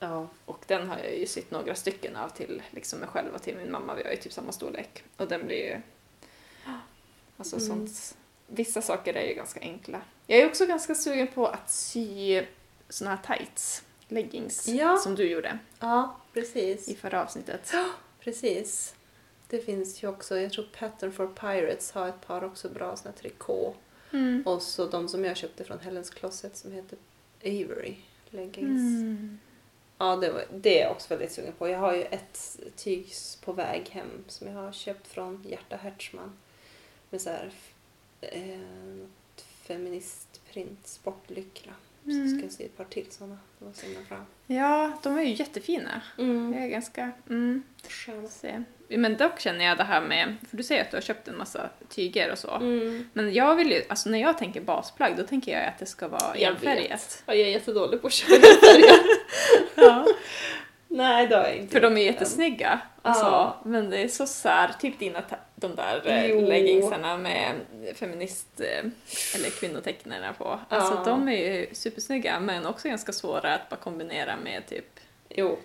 [0.00, 0.28] Ja.
[0.44, 3.56] Och den har jag ju sytt några stycken av till liksom mig själv och till
[3.56, 3.94] min mamma.
[3.94, 5.04] Vi har ju typ samma storlek.
[5.16, 5.80] Och den blir ju...
[7.36, 7.68] Alltså Mm.
[7.68, 8.16] sånt...
[8.46, 10.00] Vissa saker är ju ganska enkla.
[10.26, 12.42] Jag är också ganska sugen på att sy
[12.88, 14.96] såna här tights, leggings, Ja.
[14.96, 16.88] som du gjorde ja, precis.
[16.88, 17.72] i förra avsnittet.
[18.20, 18.94] Precis.
[19.48, 23.12] Det finns ju också, jag tror Pattern for Pirates har ett par också bra såna
[23.14, 23.74] trikå.
[24.12, 24.42] Mm.
[24.46, 26.98] Och så de som jag köpte från Hellens Closet som heter
[27.44, 27.96] Avery
[28.30, 29.00] leggings.
[29.00, 29.38] Mm.
[29.98, 31.68] Ja, det, var, det är jag också väldigt sugen på.
[31.68, 33.12] Jag har ju ett tyg
[33.44, 36.32] på väg hem som jag har köpt från Hjärta Hertzman.
[37.10, 37.50] Med så här
[38.20, 38.58] eh,
[39.62, 41.72] feministprint, sportlyckra.
[42.04, 42.28] Så Mm.
[42.38, 43.38] ska jag se ett par till sådana.
[43.58, 44.24] De var så himla bra.
[44.46, 46.02] Ja, de är ju jättefina.
[46.18, 46.52] Mm.
[46.52, 47.12] Jag är ganska...
[47.28, 47.62] Mm.
[47.88, 48.64] Sköna.
[48.88, 51.38] Men dock känner jag det här med, för du säger att du har köpt en
[51.38, 52.54] massa tyger och så.
[52.54, 53.08] Mm.
[53.12, 56.08] Men jag vill ju, alltså när jag tänker basplagg då tänker jag att det ska
[56.08, 57.22] vara Jag enfärgat.
[57.26, 58.38] Ja, jag är jättedålig på att köra.
[59.74, 60.06] Ja.
[60.88, 62.80] Nej, det har jag inte För de är jättesnygga.
[63.02, 63.60] Alltså, Ja.
[63.64, 65.22] Men det är så sär, typ dina
[65.54, 66.40] de där eh, Jo.
[66.48, 67.52] leggingsarna med
[67.94, 68.84] feminist eh,
[69.34, 70.60] eller kvinnotecknarna på.
[70.68, 71.02] Alltså Ja.
[71.04, 75.58] de är ju supersnygga men också ganska svåra att bara kombinera med typ, Jo,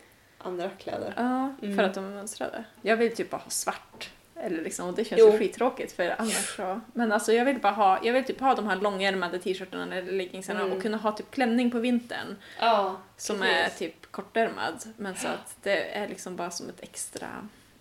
[0.43, 1.13] andra kläder.
[1.17, 1.75] ja, Mm.
[1.77, 2.63] för att de är mönstrade.
[2.81, 4.09] Jag vill typ bara ha svart.
[4.35, 5.31] Eller liksom, och det känns Jo.
[5.31, 6.81] ju skittråkigt för annars så.
[6.93, 10.11] Men alltså jag vill bara ha, jag vill typ ha de här långärmade t-shirtarna eller
[10.11, 10.73] leggingsarna Mm.
[10.73, 12.35] och kunna ha typ klänning på vintern.
[12.59, 13.55] Ja, Som precis.
[13.57, 17.27] är typ kortärmad, men så att det är liksom bara som ett extra,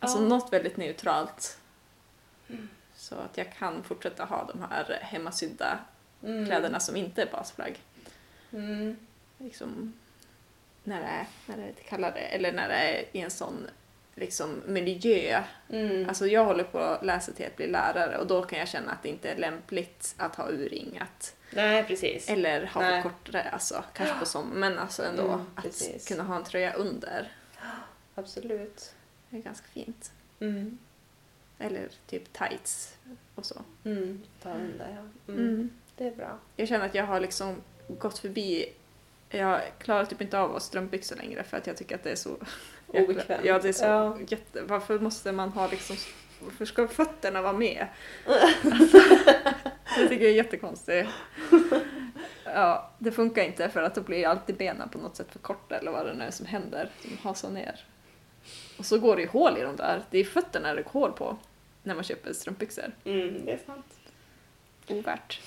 [0.00, 0.24] alltså Ja.
[0.28, 1.58] något väldigt neutralt.
[2.96, 5.78] Så att jag kan fortsätta ha de här hemmasydda
[6.24, 6.46] Mm.
[6.46, 7.78] kläderna som inte är basplagg.
[8.52, 8.96] Mm.
[9.38, 9.92] Liksom
[10.84, 13.66] när det, är, när det är lite kallare, eller när det är i en sån
[14.14, 15.42] liksom miljö.
[15.70, 16.08] Mm.
[16.08, 18.92] Alltså jag håller på att läsa till att bli lärare och då kan jag känna
[18.92, 21.34] att det inte är lämpligt att ha urringat.
[21.50, 22.28] Nej, precis.
[22.30, 23.02] Eller ha Nej.
[23.02, 26.08] kortare, alltså kanske på sommaren, men alltså ändå Mm, att precis.
[26.08, 27.32] kunna ha en tröja under.
[28.14, 28.94] Absolut.
[29.30, 30.12] Det är ganska fint.
[30.40, 30.78] Mm.
[31.58, 32.94] Eller typ tights
[33.34, 33.62] och så.
[33.84, 34.22] Mm.
[34.42, 35.32] Ta under, ja.
[35.32, 35.46] Mm.
[35.48, 35.70] Mm.
[35.96, 36.38] Det är bra.
[36.56, 37.56] Jag känner att jag har liksom
[37.88, 38.72] gått förbi
[39.32, 42.10] jag klarar typ inte av att ha strumpbyxor längre för att jag tycker att det
[42.10, 42.36] är så
[42.86, 43.44] Obekvämt.
[43.44, 44.18] Ja, det är så Ja.
[44.28, 44.62] jätte...
[44.62, 45.96] Varför måste man ha liksom...
[46.40, 47.86] Varför ska fötterna vara med?
[49.98, 51.08] jag tycker det är jättekonstigt.
[52.44, 55.76] Ja, det funkar inte för att då blir alltid benen på något sätt för korta
[55.78, 56.90] eller vad det nu är som händer.
[57.02, 57.84] De hasar ner.
[58.78, 60.02] Och så går det ju hål i dem där.
[60.10, 61.36] Det är fötterna det går hål på
[61.82, 62.92] när man köper strumpbyxor.
[63.04, 63.86] Mm, det är sant.
[64.88, 65.40] Ovärt.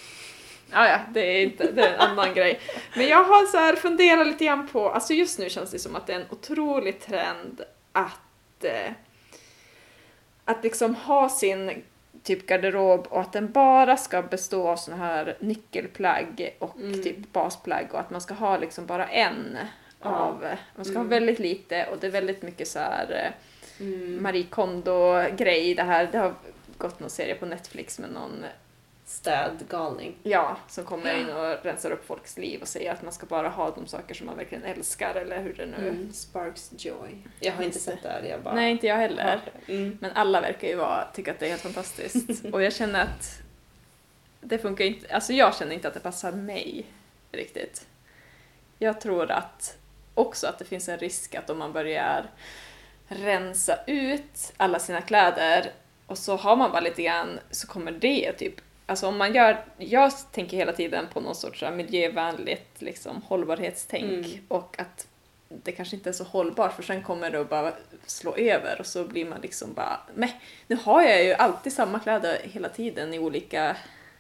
[0.72, 2.60] Ja, ja, det är, inte, det är en annan grej.
[2.96, 5.96] Men jag har så här funderat lite grann på, alltså just nu känns det som
[5.96, 8.92] att det är en otrolig trend att, eh,
[10.46, 11.84] att liksom ha sin
[12.24, 17.04] typ garderob och att den bara ska bestå av såna här nyckelplagg och Mm.
[17.04, 19.58] typ basplagg och att man ska ha liksom bara en
[20.02, 21.10] av, man ska ha Mm.
[21.10, 23.32] väldigt lite och det är väldigt mycket så här eh,
[23.80, 24.24] Mm.
[24.24, 26.34] Marie Kondo-grej det här, det har
[26.78, 28.46] gått någon serie på Netflix med någon
[29.06, 30.16] Städgalning.
[30.24, 33.50] Ja, som kommer in och rensar upp folks liv och säger att man ska bara
[33.50, 35.90] ha de saker som man verkligen älskar eller hur det nu...
[35.90, 36.14] Mm.
[36.14, 37.18] Sparks Joy.
[37.40, 38.56] Jag har inte sett det här, jag bara...
[38.56, 39.42] Nej, inte jag heller.
[39.68, 39.98] Mm.
[40.02, 42.46] Men alla verkar ju vara, tycka att det är helt fantastiskt.
[42.54, 43.42] och jag känner att
[44.42, 46.86] det funkar inte, alltså jag känner inte att det passar mig
[47.32, 47.88] riktigt.
[48.80, 49.78] Jag tror att
[50.14, 52.30] också att det finns en risk att om man börjar
[53.08, 55.72] rensa ut alla sina kläder
[56.08, 59.66] och så har man bara lite grann så kommer det typ Alltså om man gör,
[59.78, 64.46] jag tänker hela tiden på någon sorts så här miljövänligt liksom, hållbarhetstänk Mm.
[64.48, 65.08] och att
[65.48, 67.74] det kanske inte är så hållbart för sen kommer det att bara
[68.06, 70.30] slå över och så blir man liksom bara men
[70.68, 73.78] nu har jag ju alltid samma kläder hela tiden i olika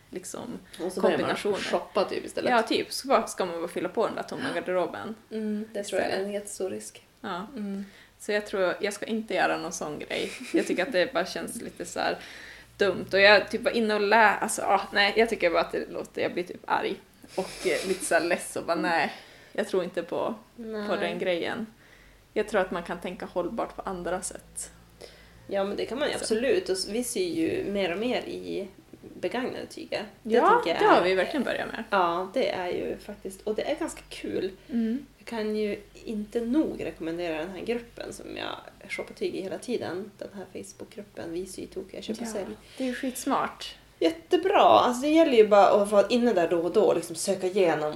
[0.09, 1.57] liksom Och så börjar man kombinationer.
[1.57, 2.51] shoppa typ istället.
[2.51, 2.91] Ja, typ.
[2.91, 5.15] Ska, ska man bara fylla på den där tomma garderoben.
[5.31, 7.05] Mm, det tror jag är en jättestor risk.
[7.21, 7.47] Ja.
[7.55, 7.85] Mm.
[8.19, 10.31] Så jag tror, jag ska inte göra någon sån grej.
[10.53, 12.17] Jag tycker att det bara känns lite så här
[12.77, 13.05] dumt.
[13.13, 15.91] Och jag typ var inne och lä, alltså ah, nej, jag tycker bara att det
[15.91, 16.95] låter, jag blir typ arg.
[17.35, 19.13] Och eh, lite så här less och bara nej,
[19.53, 20.35] jag tror inte på,
[20.89, 21.67] på den grejen.
[22.33, 24.71] Jag tror att man kan tänka hållbart på andra sätt.
[25.47, 28.67] Ja men det kan man ju absolut och vi syr ju mer och mer i
[29.21, 30.03] begagnade tyger.
[30.23, 31.83] Det ja, det jag har är- vi verkligen börjat med.
[31.89, 34.51] Ja, det är ju faktiskt, och det är ganska kul.
[34.69, 35.05] Mm.
[35.17, 38.55] Jag kan ju inte nog rekommendera den här gruppen som jag
[38.89, 40.11] shoppar tyg i hela tiden.
[40.17, 42.55] Den här Facebookgruppen Vi syr tokiga köp och Ja, sälj.
[42.77, 43.75] det är ju skitsmart.
[43.99, 44.59] Jättebra!
[44.61, 47.47] Alltså det gäller ju bara att vara inne där då och då och liksom söka
[47.47, 47.93] igenom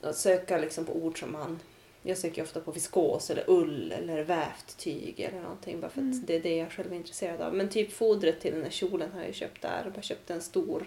[0.00, 1.60] och söka liksom på ord som man...
[2.06, 6.00] Jag söker ju ofta på viskos eller ull eller vävt tyg eller någonting bara för
[6.00, 6.22] att Mm.
[6.26, 7.54] det är det jag själv är intresserad av.
[7.54, 9.80] Men typ fodret till den här kjolen har jag ju köpt där.
[9.84, 10.86] Jag bara köpt en stor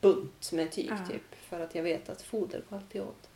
[0.00, 1.12] bunt med tyg Ja.
[1.12, 3.28] typ för att jag vet att foder går alltid åt.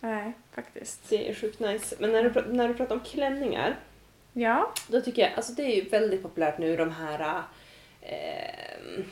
[0.00, 1.08] Nej, faktiskt.
[1.08, 1.96] Det är sjukt nice.
[1.98, 3.78] Men när du, när du pratar om klänningar
[4.36, 4.72] Ja.
[4.88, 7.42] Då tycker jag, alltså det är ju väldigt populärt nu de här
[8.00, 9.04] eh,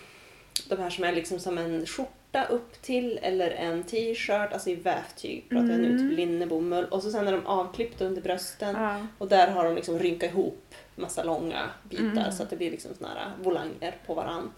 [0.69, 4.75] de här som är liksom som en skjorta upp till eller en t-shirt, alltså i
[4.75, 6.09] vävtyg pratar jag nu, Mm.
[6.11, 6.85] typ linnebomull.
[6.85, 9.07] Och så sen är de avklippta under brösten ja.
[9.19, 12.33] och där har de liksom rynkat ihop massa långa bitar Mm.
[12.33, 14.51] så att det blir liksom såna här volanger på varann.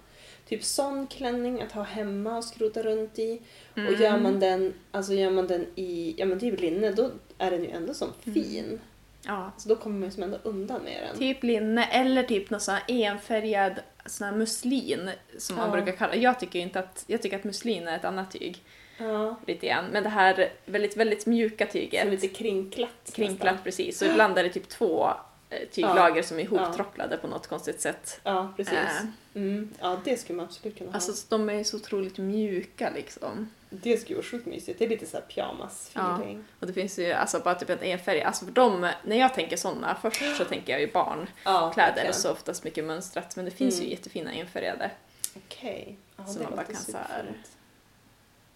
[0.49, 3.43] Typ sån klänning att ha hemma och skrota runt i.
[3.77, 3.95] Mm.
[3.95, 7.51] Och gör man den, alltså gör man den i, ja men typ linne, då är
[7.51, 8.35] den ju ändå som Mm.
[8.45, 8.81] fin.
[9.27, 9.53] Ja.
[9.57, 11.19] Så då kommer man som ändå undan med den.
[11.19, 13.73] Typ linne eller typ någon sån här enfärgad
[14.07, 15.73] sån här muslin som man Ja.
[15.73, 18.65] brukar kalla Jag tycker inte att, jag tycker att muslin är ett annat tyg.
[18.99, 19.37] Ja.
[19.47, 19.85] Lite grann.
[19.93, 22.07] Men det här väldigt, väldigt mjuka Som tyget.
[22.07, 22.91] lite krinklat.
[23.15, 23.99] Krinklat precis.
[23.99, 25.11] Så ibland är det typ två
[25.51, 28.03] eh, tyglager som är ihoptråcklade på något konstigt sätt.
[28.03, 28.35] nästan.
[28.35, 28.75] Ja, precis.
[28.75, 29.07] Äh.
[29.35, 29.71] Mm.
[29.81, 30.95] Ja, det skulle man absolut kunna ha.
[30.95, 33.51] Alltså de är så otroligt mjuka liksom.
[33.83, 34.79] Det skulle vara sjukt mysigt.
[34.79, 36.43] Det är lite så här pyjamas-feeling.
[36.61, 38.23] Och det finns ju alltså bara typ en enfärg.
[38.23, 42.15] Alltså för de, när jag tänker såna, först så tänker jag ju barnkläder Ja, och
[42.15, 43.37] så oftast mycket mönstrat.
[43.37, 43.85] Men det finns Mm.
[43.87, 44.91] ju jättefina enfärgade.
[45.37, 45.97] Okej.
[46.17, 47.47] Ja, Så man bara kan så här- superfint.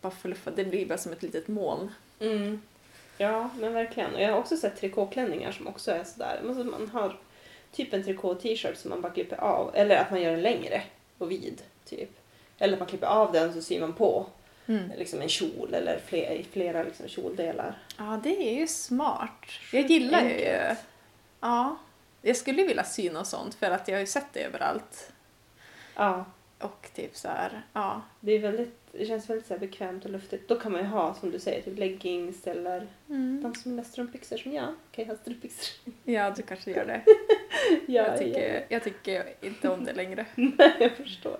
[0.00, 1.90] Bara fluffa, det blir bara som ett litet moln.
[2.20, 2.62] Mm.
[3.18, 4.14] Ja, men verkligen.
[4.14, 6.40] Och jag har också sett trikåklänningar som också är sådär.
[6.44, 7.18] Men så Man har
[7.72, 9.70] typ en trikå-t-shirt som man bara klipper av.
[9.74, 10.82] Eller att man gör den längre
[11.18, 12.10] och vid, typ.
[12.58, 14.26] Eller att man klipper av den så syr man på
[14.68, 14.90] Mm.
[14.98, 17.78] liksom en kjol eller flera, flera liksom kjoldelar.
[17.98, 19.46] Ja, det är ju smart.
[19.72, 20.74] Jag gillar ju...
[21.40, 21.76] Ja.
[22.22, 25.12] Jag skulle vilja sy något sånt för att jag har ju sett det överallt.
[25.94, 26.24] Ja,
[26.58, 28.02] Och typ så här, ja.
[28.20, 30.48] det, är väldigt, det känns väldigt så bekvämt och luftigt.
[30.48, 33.42] Då kan man ju ha, som du säger, typ leggings eller Mm.
[33.42, 35.92] de som gillar strumpbyxor som jag kan ju ha strumpbyxor.
[36.04, 37.02] Ja, du kanske gör det.
[37.86, 40.26] Ja, jag, tycker, jag tycker inte om det längre.
[40.34, 41.38] Nej, jag förstår.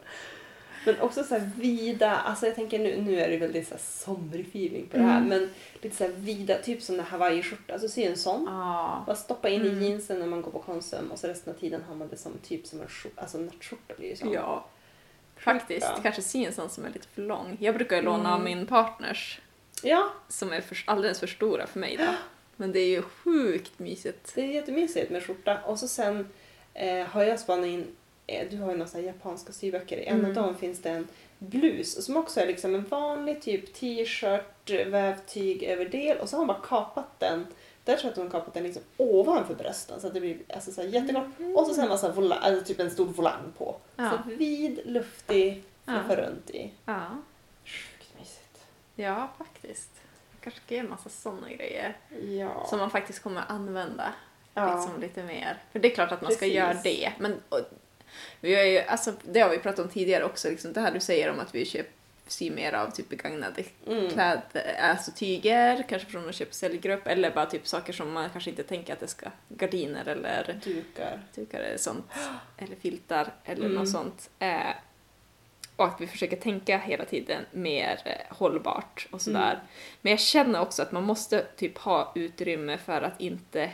[0.87, 3.81] Men också så här vida, alltså jag tänker nu, nu är det väldigt så här
[3.83, 5.29] somrig feeling på det här, Mm.
[5.29, 5.51] men
[5.83, 8.45] lite så här vida, typ som en hawaiiskjorta, alltså se en sån.
[8.49, 9.03] Ja.
[9.07, 9.79] Bara stoppa in Mm.
[9.83, 12.17] i jeansen när man går på Konsum och så resten av tiden har man det
[12.17, 14.31] som typ som en skjorta, alltså nattskjorta blir ju så.
[14.35, 14.67] Ja.
[15.37, 15.87] Faktiskt.
[15.87, 15.99] bra.
[16.03, 17.57] Kanske sy en sån som är lite för lång.
[17.61, 18.45] Jag brukar ju låna Mm.
[18.45, 19.41] min partners
[19.83, 22.05] Ja, som är för, alldeles för stora för mig då.
[22.57, 24.33] Men det är ju sjukt mysigt.
[24.35, 25.59] det är jättemysigt med skjorta.
[25.67, 26.29] Och så sen
[26.75, 27.87] eh, har jag spanat in,
[28.51, 30.27] du har ju några så japanska syböcker, i en Mm.
[30.31, 35.63] av dem finns det en blus som också är liksom en vanlig typ t-shirt, vävtyg
[35.63, 37.47] över del och så har man bara kapat den.
[37.85, 40.73] Där tror jag att har kapat den liksom ovanför brösten så att det blir alltså
[40.73, 41.25] så här jättekort.
[41.57, 43.77] Och så sen massa vola, alltså typ en stor volang på.
[43.97, 44.11] Ja.
[44.11, 45.93] Så vid, luftig, Ja.
[45.93, 46.71] fluffa runt i.
[46.85, 47.03] Ja.
[47.65, 48.67] Sjukt mysigt.
[48.95, 49.91] Ja, faktiskt.
[50.33, 51.97] Jag kanske ska göra en massa såna grejer
[52.29, 52.67] Ja.
[52.71, 54.13] som man faktiskt kommer använda
[54.55, 54.77] ja.
[54.77, 55.57] liksom lite mer.
[55.73, 56.55] För det är klart att man ska Precis.
[56.57, 57.13] göra det.
[57.19, 57.59] Men och,
[58.41, 61.01] vi har ju, alltså, det har vi pratat om tidigare också, liksom, det här du
[61.01, 61.93] säger om att vi köper
[62.27, 64.11] sy mer av typ begagnade Mm.
[64.11, 68.31] kläder, alltså tyger, kanske från en köp och säljgrupp eller bara typ saker som man
[68.31, 71.21] kanske inte tänker att det ska, gardiner eller Dukar.
[71.35, 72.05] dukar eller sånt,
[72.59, 73.75] eller filtar eller Mm.
[73.79, 74.31] något sånt.
[74.39, 74.71] Eh,
[75.77, 79.53] och att vi försöker tänka hela tiden mer eh, hållbart och sådär.
[79.53, 79.67] Mm.
[80.01, 83.71] Men jag känner också att man måste typ ha utrymme för att inte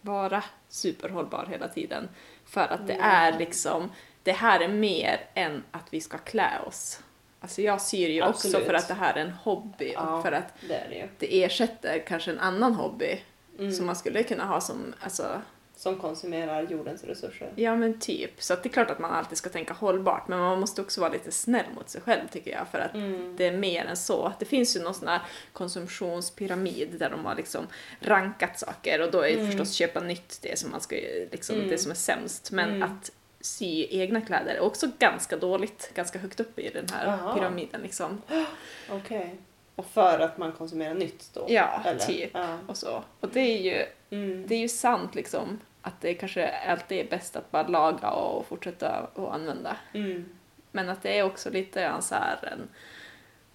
[0.00, 2.08] vara superhållbar hela tiden.
[2.50, 3.02] För att det Ja.
[3.04, 3.90] är liksom,
[4.22, 7.00] det här är mer än att vi ska klä oss.
[7.40, 8.66] Alltså jag syr ju också Absolut.
[8.66, 10.00] för att det här är en hobby Ja.
[10.16, 13.20] och för att Det det det ersätter kanske en annan hobby
[13.58, 13.72] Mm.
[13.72, 15.42] som man skulle kunna ha som, alltså
[15.80, 17.52] Som konsumerar jordens resurser.
[17.56, 18.42] Ja men typ.
[18.42, 21.12] Så det är klart att man alltid ska tänka hållbart men man måste också vara
[21.12, 23.34] lite snäll mot sig själv tycker jag för att Mm.
[23.36, 24.32] det är mer än så.
[24.38, 25.20] Det finns ju någon sån här
[25.52, 27.66] konsumtionspyramid där de har liksom
[28.00, 29.46] rankat saker och då är Mm.
[29.46, 30.96] förstås köpa nytt det som man ska
[31.32, 31.68] liksom, Mm.
[31.68, 32.50] det som är sämst.
[32.50, 32.82] Men Mm.
[32.82, 37.34] att sy egna kläder är också ganska dåligt, ganska högt upp i den här Jaha.
[37.34, 38.22] pyramiden liksom.
[38.90, 39.36] Okej.
[39.74, 41.46] Och för att man konsumerar nytt då?
[41.48, 41.98] Ja, Eller?
[42.06, 42.30] typ.
[42.34, 42.58] Ja.
[42.66, 43.02] Och så.
[43.20, 44.46] Och det är ju, Mm.
[44.46, 45.60] det är ju sant liksom.
[45.82, 49.76] Att det kanske alltid är bäst att bara laga och fortsätta att använda.
[49.92, 50.28] Mm.
[50.72, 52.68] Men att det är också lite grann så här en,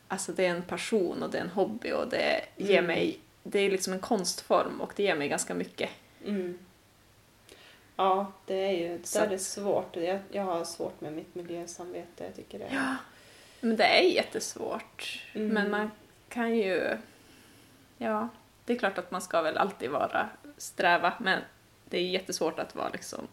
[0.07, 2.85] alltså det är en passion och det är en hobby och det ger Mm.
[2.85, 5.89] mig, det är liksom en konstform och det ger mig ganska mycket.
[6.25, 6.59] Mm.
[7.95, 9.95] Ja, det är ju att- är svårt.
[9.95, 12.23] Jag, jag har svårt med mitt miljösamvete.
[12.23, 12.69] Jag tycker det.
[12.71, 12.95] Ja.
[13.59, 15.23] Men det är jättesvårt.
[15.33, 15.47] Mm.
[15.47, 15.91] Men man
[16.29, 16.97] kan ju,
[17.97, 18.27] ja,
[18.65, 21.39] det är klart att man ska väl alltid vara sträva men
[21.89, 23.28] det är jättesvårt att vara liksom,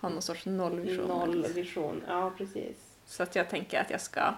[0.00, 1.08] ha någon sorts nollvision.
[1.08, 2.02] Nollvision.
[2.08, 2.76] Ja, precis.
[3.06, 4.34] Så att jag tänker att jag ska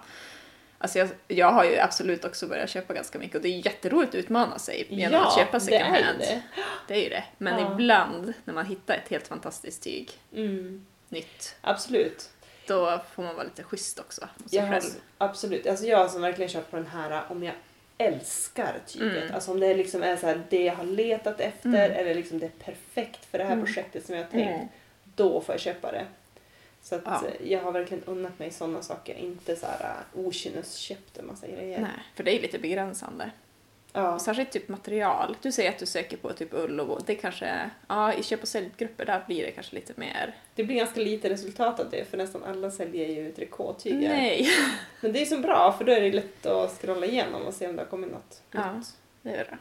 [0.77, 4.09] Alltså jag, jag har ju absolut också börjat köpa ganska mycket och det är jätteroligt
[4.09, 6.19] att utmana sig genom ja, att köpa det second är ju hand.
[6.19, 6.41] det.
[6.87, 7.23] Det är ju det.
[7.37, 7.73] Men Ja.
[7.73, 10.85] ibland när man hittar ett helt fantastiskt tyg, Mm.
[11.09, 12.29] nytt, Absolut.
[12.67, 14.91] då får man vara lite schysst också mot sig Jag har, själv.
[15.17, 15.67] absolut.
[15.67, 17.53] Alltså jag som verkligen kört på den här om jag
[18.05, 19.23] älskar tyget.
[19.23, 19.35] Mm.
[19.35, 21.91] Alltså om det liksom är så här, det jag har letat efter Mm.
[21.91, 23.65] eller liksom det är perfekt för det här Mm.
[23.65, 24.55] projektet som jag har tänkt.
[24.55, 24.67] Mm.
[25.15, 26.05] Då får jag köpa det.
[26.81, 27.21] Så att Ja.
[27.39, 29.15] eh, jag har verkligen unnat mig sådana saker.
[29.15, 31.79] Inte så här uh, okynnesköpt en massa grejer.
[31.81, 33.31] Nej, för det är lite begränsande.
[33.93, 34.19] Ja.
[34.19, 35.37] Särskilt typ material.
[35.41, 38.47] Du säger att du söker på typ ull och det kanske, ja i köp och
[38.47, 40.35] säljgrupper där blir det kanske lite mer...
[40.55, 44.09] Det blir ganska lite resultat av det för nästan alla säljer ju trikåtyger.
[44.09, 44.47] Nej!
[45.01, 47.67] Men det är så bra för då är det lätt att scrolla igenom och se
[47.67, 48.73] om det har kommit något Ja.
[48.73, 48.87] nytt.
[49.21, 49.57] Det är det.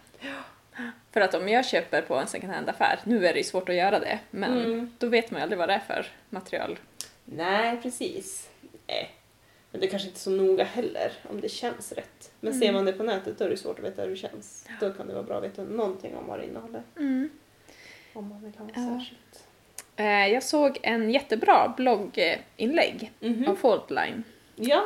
[1.13, 3.75] För att om jag köper på en second hand-affär, nu är det ju svårt att
[3.75, 4.95] göra det, men Mm.
[4.99, 6.79] då vet man ju aldrig vad det är för material.
[7.25, 8.49] Nej, precis.
[8.87, 9.11] Nej.
[9.71, 12.31] Men det är kanske inte är så noga heller om det känns rätt.
[12.41, 12.75] Men ser Mm.
[12.75, 14.67] man det på nätet då är det svårt att veta hur det känns.
[14.81, 16.83] Då kan det vara bra att veta någonting om vad det innehåller.
[18.13, 18.99] Om man vill ha något Ja.
[18.99, 19.45] särskilt.
[19.97, 23.49] Eh, Jag såg en jättebra blogginlägg Mhm.
[23.49, 24.25] av Foldline.
[24.57, 24.85] Ja.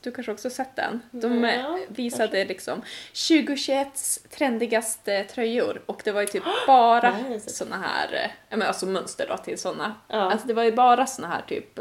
[0.00, 1.00] Du kanske också sett den?
[1.10, 2.82] De eh, Ja, visade liksom
[3.12, 9.26] 2021s trendigaste tröjor och det var ju typ bara såna här, eh, ja alltså mönster
[9.28, 9.94] då till såna.
[10.08, 10.16] Ja.
[10.16, 11.78] Alltså det var ju bara såna här typ,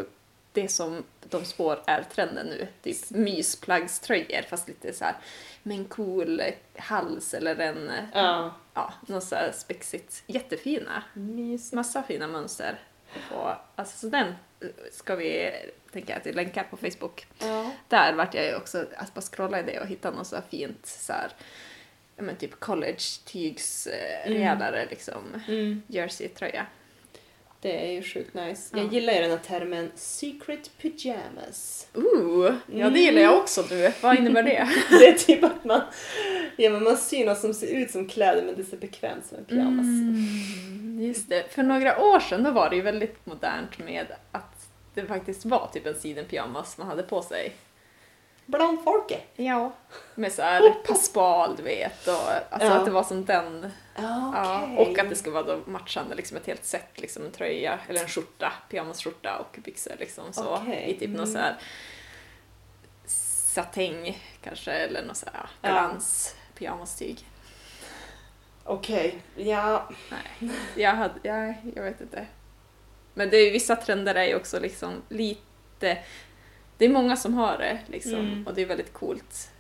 [0.54, 5.16] det som de spår är trenden nu, typ mysplaggströjor fast lite så här
[5.64, 6.42] med en cool
[6.76, 8.56] hals eller en, ja.
[8.74, 10.24] ja, något så här spexigt.
[10.28, 11.04] Jättefina.
[11.14, 11.74] Mys.
[11.74, 12.80] Massa fina mönster.
[13.32, 14.36] Och, alltså, så den
[14.92, 15.52] ska vi,
[15.92, 17.28] tänker jag att vi länkar på Facebook.
[17.40, 17.72] Ja.
[17.88, 20.44] Där vart jag ju också, att bara scrolla i det och hitta något så här
[20.50, 21.32] fint så här,
[22.16, 24.88] men typ college-tygs eh, Mm.
[24.90, 25.82] liksom Mm.
[25.88, 26.66] jersey-tröja.
[27.62, 28.70] Det är ju sjukt nice.
[28.78, 28.84] Ja.
[28.84, 31.88] Jag gillar ju den här termen secret pyjamas.
[31.94, 32.96] Ooh, ja det Mm.
[32.96, 33.92] gillar jag också du.
[34.02, 34.70] Vad innebär det?
[34.90, 35.82] Det är typ att man,
[36.58, 39.38] ja, men man syr något som ser ut som kläder men det ser bekvämt som
[39.38, 39.86] en pyjamas.
[39.86, 41.44] Mm, just det.
[41.54, 45.70] För några år sedan då var det ju väldigt modernt med att det faktiskt var
[45.74, 47.52] typ en sidenpyjamas man hade på sig.
[48.46, 49.24] Bland folket.
[49.36, 49.72] Ja.
[50.16, 52.14] Med så här passbal du vet och
[52.50, 52.74] alltså Ja.
[52.74, 56.38] att det var som den Ja, Ja, och att det ska vara då matchande, liksom
[56.38, 60.86] ett helt set, liksom en tröja eller en skjorta, pyjamasskjorta och byxor liksom så Okej,
[60.96, 61.32] i typ något mm.
[61.34, 61.56] så här
[63.54, 65.70] satäng kanske eller något så här Ja.
[65.70, 67.28] glans pyjamastyg.
[68.64, 69.90] Okej, ja.
[70.12, 72.26] Nej, jag hade, jag, jag vet inte.
[73.14, 75.98] Men det är vissa trender är ju också liksom lite,
[76.82, 78.48] det är många som har det liksom Mm.
[78.48, 79.52] och det är väldigt coolt.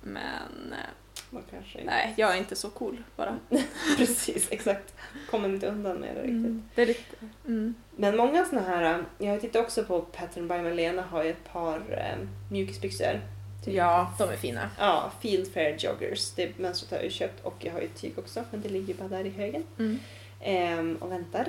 [0.00, 1.38] Men eh,
[1.84, 3.38] nej, jag är inte så cool bara.
[3.96, 4.94] Precis, exakt.
[5.30, 6.34] Kommer inte undan med det riktigt.
[6.34, 7.74] Mm, det är lite, mm.
[7.96, 11.76] Men många såna här, jag tittar också på Pattern by Malena har ju ett par
[11.76, 13.20] eh, mjukisbyxor.
[13.64, 13.74] Typ.
[13.74, 14.70] Ja, de är fina.
[14.78, 16.30] Ja, Field Fair Joggers.
[16.30, 18.94] Det mönstret har jag ju köpt och jag har ju tyg också men det ligger
[18.94, 19.64] bara där i högen.
[19.78, 19.98] Mm.
[20.40, 21.48] ehm, och väntar.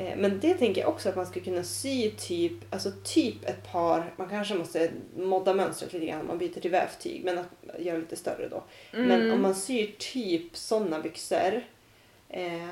[0.00, 3.72] Eh, Men det tänker jag också att man skulle kunna sy typ, alltså typ ett
[3.72, 7.46] par, man kanske måste modda mönstret lite grann om man byter till vävtyg men att
[7.78, 8.62] göra lite större då.
[8.92, 9.32] Men Mm.
[9.34, 11.62] om man syr typ sådana byxor
[12.28, 12.68] eh,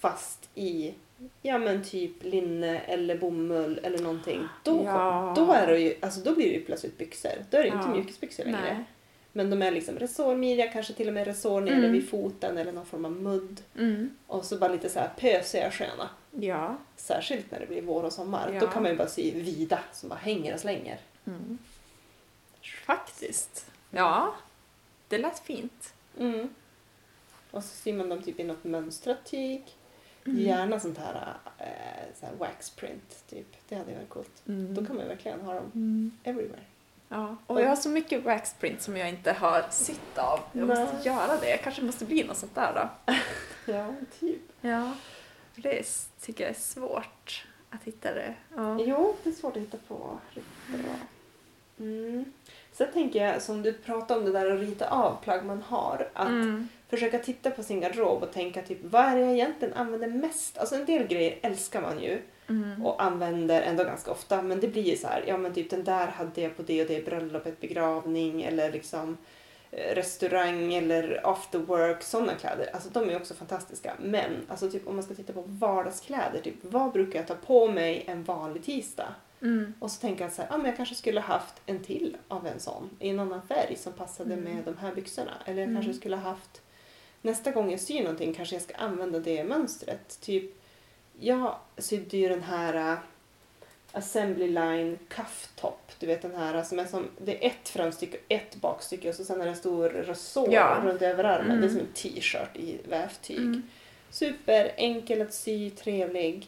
[0.00, 0.94] fast i
[1.42, 4.40] ja men typ linne eller bomull eller någonting.
[4.64, 5.32] Då, Ja.
[5.36, 7.32] då, är det ju, alltså då blir det ju plötsligt byxor.
[7.50, 7.94] Då är det inte Ja.
[7.94, 8.60] mjukisbyxor längre.
[8.60, 8.84] Nej.
[9.32, 11.92] Men de är liksom resårmidja, kanske till och med resår nere Mm.
[11.92, 13.60] vid foten eller någon form av mudd.
[13.78, 14.10] Mm.
[14.26, 16.08] Och så bara lite så här pösiga sköna.
[16.40, 16.76] Ja.
[16.96, 18.50] Särskilt när det blir vår och sommar.
[18.54, 18.60] Ja.
[18.60, 20.98] Då kan man ju bara sy vida som bara hänger och slänger.
[21.26, 21.58] Mm.
[22.86, 23.70] Faktiskt.
[23.90, 24.34] Ja,
[25.08, 25.94] det lät fint.
[26.18, 26.48] Mm.
[27.50, 29.62] Och så syr man dem typ i något mönstrat tyg.
[30.26, 30.40] Mm.
[30.40, 31.66] Gärna sånt här, eh,
[32.20, 33.46] så här wax print typ.
[33.68, 34.42] Det hade varit coolt.
[34.48, 34.74] Mm.
[34.74, 36.10] Då kan man ju verkligen ha dem Mm.
[36.24, 36.62] everywhere.
[37.08, 40.40] Ja, och jag har så mycket waxprint som jag inte har sytt av.
[40.52, 41.02] Jag måste Nej.
[41.06, 41.50] göra det.
[41.50, 43.12] Jag kanske måste bli något sånt där då.
[43.72, 44.40] Ja, typ.
[44.60, 44.92] Ja.
[45.62, 45.84] Det är,
[46.20, 48.34] tycker jag är svårt att hitta det.
[48.56, 48.78] Ja.
[48.80, 50.94] Jo, det är svårt att hitta på riktigt bra.
[51.80, 52.24] Mm.
[52.72, 56.08] Sen tänker jag, som du pratade om det där att rita av plagg man har,
[56.12, 56.68] att Mm.
[56.88, 60.58] försöka titta på sin garderob och tänka typ vad är det jag egentligen använder mest?
[60.58, 62.86] Alltså en del grejer älskar man ju Mm.
[62.86, 65.84] och använder ändå ganska ofta men det blir ju så här, ja men typ den
[65.84, 69.16] där hade jag på det och det bröllopet, begravning eller liksom
[69.70, 72.70] restaurang eller after work, sådana kläder.
[72.74, 73.94] Alltså de är också fantastiska.
[74.00, 77.68] Men alltså typ om man ska titta på vardagskläder, typ vad brukar jag ta på
[77.68, 79.14] mig en vanlig tisdag?
[79.42, 79.74] Mm.
[79.80, 82.46] Och så tänker jag så här, ah, men jag kanske skulle haft en till av
[82.46, 84.54] en sån i en annan färg som passade Mm.
[84.54, 85.32] med de här byxorna.
[85.44, 85.82] Eller jag Mm.
[85.82, 86.62] kanske skulle haft,
[87.22, 90.20] nästa gång jag syr någonting kanske jag ska använda det mönstret.
[90.20, 90.50] Typ,
[91.20, 92.96] jag sydde ju den här
[93.98, 95.92] Assembly Line kafftop.
[95.98, 99.14] Du vet den här som är som, det är ett framstycke och ett bakstycke och
[99.14, 100.80] så sen är det en stor resår Ja.
[100.84, 101.50] runt överarmen.
[101.50, 101.60] Mm.
[101.60, 103.38] Det är som en t-shirt i vävtyg.
[103.38, 103.62] Mm.
[104.10, 106.46] Super enkel att sy, trevlig.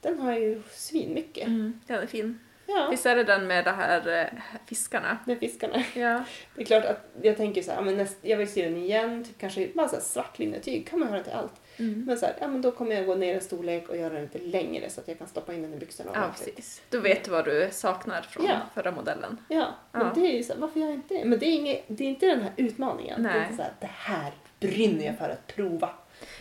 [0.00, 1.46] Den har ju svinmycket.
[1.46, 1.80] Mm.
[1.86, 2.38] Den är fin.
[2.66, 4.26] Ja, Visst är det den med de här eh,
[4.66, 5.18] fiskarna?
[5.26, 5.84] med fiskarna.
[5.94, 6.24] Ja.
[6.54, 9.24] Det är klart att jag tänker så här, men näst, jag vill se den igen,
[9.24, 11.60] typ kanske bara så svart linnetyg kan man ha till allt.
[11.88, 12.04] Mm.
[12.04, 14.22] Men så här, ja men då kommer jag gå ner en storlek och göra den
[14.22, 16.82] lite längre så att jag kan stoppa in den i byxorna Ja, precis.
[16.90, 18.56] Du vet vad du saknar från Ja.
[18.74, 19.38] förra modellen.
[19.48, 20.12] Ja, men Ja.
[20.14, 21.24] det är ju så här, varför gör jag inte det?
[21.24, 23.22] Men det är, inget, det är inte den här utmaningen.
[23.22, 23.42] Det är Nej.
[23.42, 25.90] inte så här, det här brinner jag för att prova.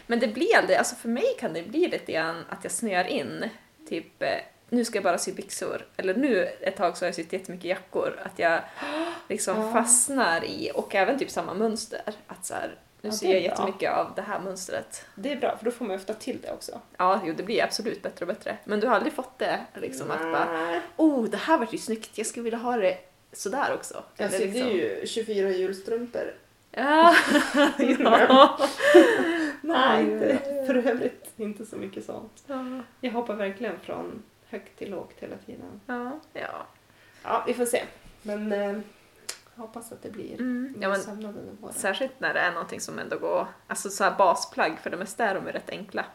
[0.08, 3.08] Men det blir aldrig, alltså för mig kan det bli lite grann att jag snöar
[3.08, 3.50] in.
[3.90, 4.30] Typ, eh,
[4.70, 5.86] nu ska jag bara sy byxor.
[5.98, 8.20] Eller nu ett tag så har jag sytt jättemycket jackor.
[8.24, 8.62] Att jag
[9.30, 9.72] liksom Ja.
[9.72, 12.02] fastnar i, och även typ samma mönster.
[12.28, 13.50] Att så här, nu Ja, det är jag bra.
[13.50, 15.06] jättemycket av det här mönstret.
[15.16, 16.82] Det är bra för då får man ofta till det också.
[16.98, 18.58] Ja, jo, det blir absolut bättre och bättre.
[18.64, 22.18] Men du har aldrig fått det liksom att bara, oh, det här vart ju snyggt,
[22.18, 22.98] jag skulle vilja ha det
[23.34, 24.04] sådär också.
[24.18, 26.34] Jag Eller sydde liksom- ju 24 julstrumpor.
[26.74, 27.16] Ja.
[28.00, 28.60] ja.
[29.62, 32.44] Nej, inte, för övrigt inte så mycket sånt.
[32.48, 32.66] Ja.
[33.02, 35.82] Jag hoppar verkligen från högt till lågt hela tiden.
[35.86, 36.20] Ja.
[36.34, 36.66] ja.
[37.24, 37.84] Ja, vi får se.
[38.22, 38.80] Men eh,
[39.62, 40.76] hoppas att det blir Mm.
[40.82, 41.74] ja men, sömnad under våren.
[41.76, 45.26] särskilt när det är någonting som ändå går, alltså så här basplagg, för det mesta
[45.26, 46.06] är de är rätt enkla.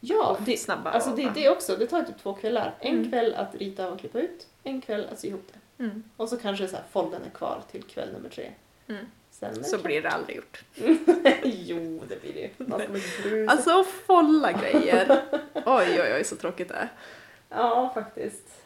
[0.00, 0.90] Ja, det, snabba.
[0.90, 1.76] alltså och det det också.
[1.76, 2.74] Det tar typ två kvällar.
[2.80, 3.10] En Mm.
[3.10, 5.84] kväll att rita och klippa ut, en kväll att sy ihop det.
[5.84, 6.02] Mm.
[6.16, 8.50] Och så kanske så här, folden är kvar till kväll nummer tre.
[8.88, 9.06] Mm.
[9.30, 10.64] Sen Så blir det aldrig gjort.
[11.44, 13.48] jo, det blir det.
[13.50, 15.22] Alltså folla grejer.
[15.54, 16.88] Oj, oj, oj, så tråkigt det är.
[17.48, 18.62] Ja, faktiskt.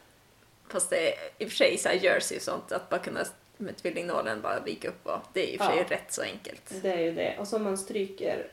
[0.69, 3.21] Fast det är i och för sig så här jersey och sånt, att bara kunna
[3.61, 5.97] med tvillingnålen bara vika upp och det är i och för sig Ja.
[5.97, 6.83] rätt så enkelt.
[6.83, 7.39] Det är ju det.
[7.39, 8.47] Och så om man stryker,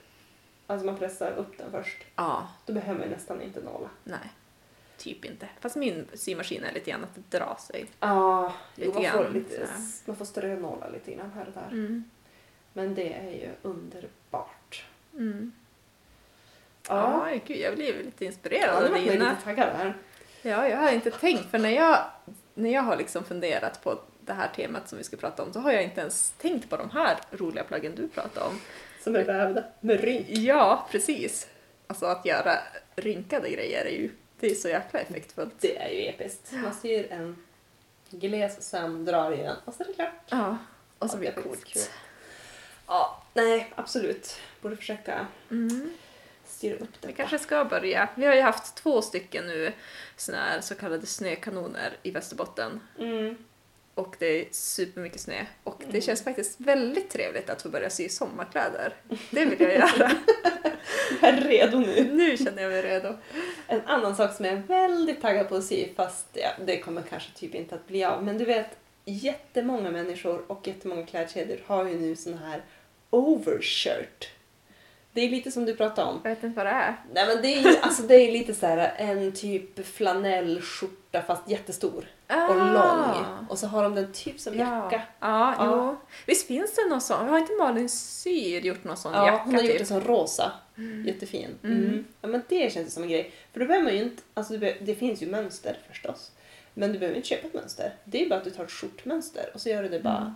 [0.67, 3.89] alltså man pressar upp den först, Ja, då behöver man nästan inte nåla.
[4.03, 4.19] nej.
[4.97, 5.47] Typ inte.
[5.59, 7.85] Fast min symaskin är lite grann att det drar sig.
[7.99, 9.67] Ja, Lite man, får grann, lite,
[10.05, 11.67] man får strönåla lite grann här och där.
[11.71, 12.03] Mm.
[12.73, 14.85] Men det är ju underbart.
[15.13, 15.51] Mm.
[16.87, 19.11] Ja, Ja, gud, jag blir lite ja inspirerad av dina.
[19.29, 19.97] lite taggad här.
[20.41, 21.99] Ja, jag har inte tänkt, för när jag,
[22.53, 25.59] när jag har liksom funderat på det här temat som vi ska prata om så
[25.59, 28.59] har jag inte ens tänkt på de här roliga plaggen du pratar om.
[29.03, 30.25] Som är vävda med rynk.
[30.29, 31.47] Ja, precis.
[31.87, 32.59] Alltså att göra
[32.95, 35.53] rynkade grejer är ju, det är så jäkla effektfullt.
[35.59, 36.51] Det är ju episkt.
[36.51, 37.35] Man syr en
[38.09, 40.11] gles söm, drar i den och så är det klart.
[40.29, 40.57] Ja,
[40.99, 41.91] och så blir det coolt.
[42.87, 44.39] Ja, nej absolut.
[44.61, 45.93] Borde försöka Mm.
[46.45, 47.07] styra upp det.
[47.07, 48.09] Vi kanske ska börja.
[48.15, 49.73] Vi har ju haft två stycken nu
[50.15, 52.79] såna här så kallade snökanoner i Västerbotten.
[52.99, 53.37] Mm.
[53.97, 55.45] Och det är supermycket snö.
[55.63, 56.01] Och det Mm.
[56.01, 58.93] känns faktiskt väldigt trevligt att få börja sy sommarkläder.
[59.31, 60.11] Det vill jag göra.
[61.21, 62.07] Jag är redo nu.
[62.13, 63.13] nu känner jag mig redo.
[63.67, 67.01] En annan sak som jag är väldigt taggad på att sy, fast ja, det kommer
[67.01, 68.23] kanske typ inte att bli av.
[68.23, 68.67] Men du vet,
[69.05, 72.61] jättemånga människor och jättemånga klädkedjor har ju nu sån här
[73.09, 74.29] overshirt.
[75.17, 76.19] Det är lite som du pratade om.
[76.23, 76.95] Jag vet inte vad det är.
[77.13, 81.49] Nej men det är ju alltså det är lite så här en typ flanellskjorta fast
[81.49, 82.05] jättestor
[82.49, 83.25] och lång.
[83.49, 85.01] Och så har de den typ som jacka.
[85.19, 85.65] Ja, Ja.
[85.65, 85.95] jo.
[86.25, 87.27] Visst finns det någon sån?
[87.29, 89.79] Har inte Malin Syr gjort någon sån Ja, jacka hon har gjort typ?
[89.81, 90.51] en sån rosa.
[91.05, 91.55] Jättefin.
[91.63, 91.77] Mm.
[91.77, 92.05] Mm.
[92.21, 93.31] Ja, men det känns som en grej.
[93.53, 96.31] För då behöver man ju inte, alltså det finns ju mönster förstås.
[96.73, 97.93] Men du behöver inte köpa ett mönster.
[98.03, 100.35] Det är bara att du tar ett skjortmönster och så gör du det bara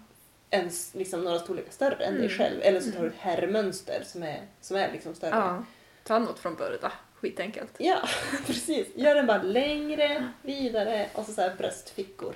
[0.51, 2.37] en, liksom några storlekar större än dig Mm.
[2.37, 2.59] själv.
[2.61, 5.35] Eller så tar du ett herrmönster som är, som är liksom större.
[5.35, 5.63] Ja.
[6.03, 6.91] Ta något från början.
[7.15, 7.71] Skitenkelt.
[7.77, 7.99] Ja,
[8.47, 8.87] precis.
[8.95, 12.35] Gör den bara längre, vidare och så, så här bröstfickor.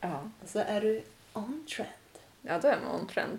[0.00, 0.30] Ja.
[0.42, 1.88] Och så är du on trend.
[2.42, 3.38] Ja, då är man on trend.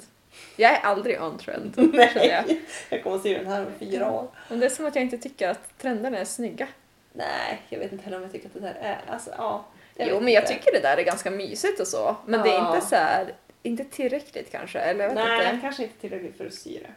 [0.55, 1.73] Jag är aldrig on trend.
[1.75, 2.43] känner jag.
[2.47, 4.27] Nej, jag kommer att se den här om fyra år.
[4.49, 6.67] Men det är som att jag inte tycker att trenderna är snygga.
[7.13, 9.01] Nej, jag vet inte heller om jag tycker att det där är...
[9.07, 9.65] Alltså, ja.
[9.95, 12.15] jo, men jag tycker det där är ganska mysigt och så.
[12.25, 12.75] Men det är Ja.
[12.75, 13.33] inte så här,
[13.63, 14.79] inte tillräckligt kanske.
[14.79, 15.61] Eller jag vet Nej, inte.
[15.61, 16.93] kanske inte tillräckligt för att sy det.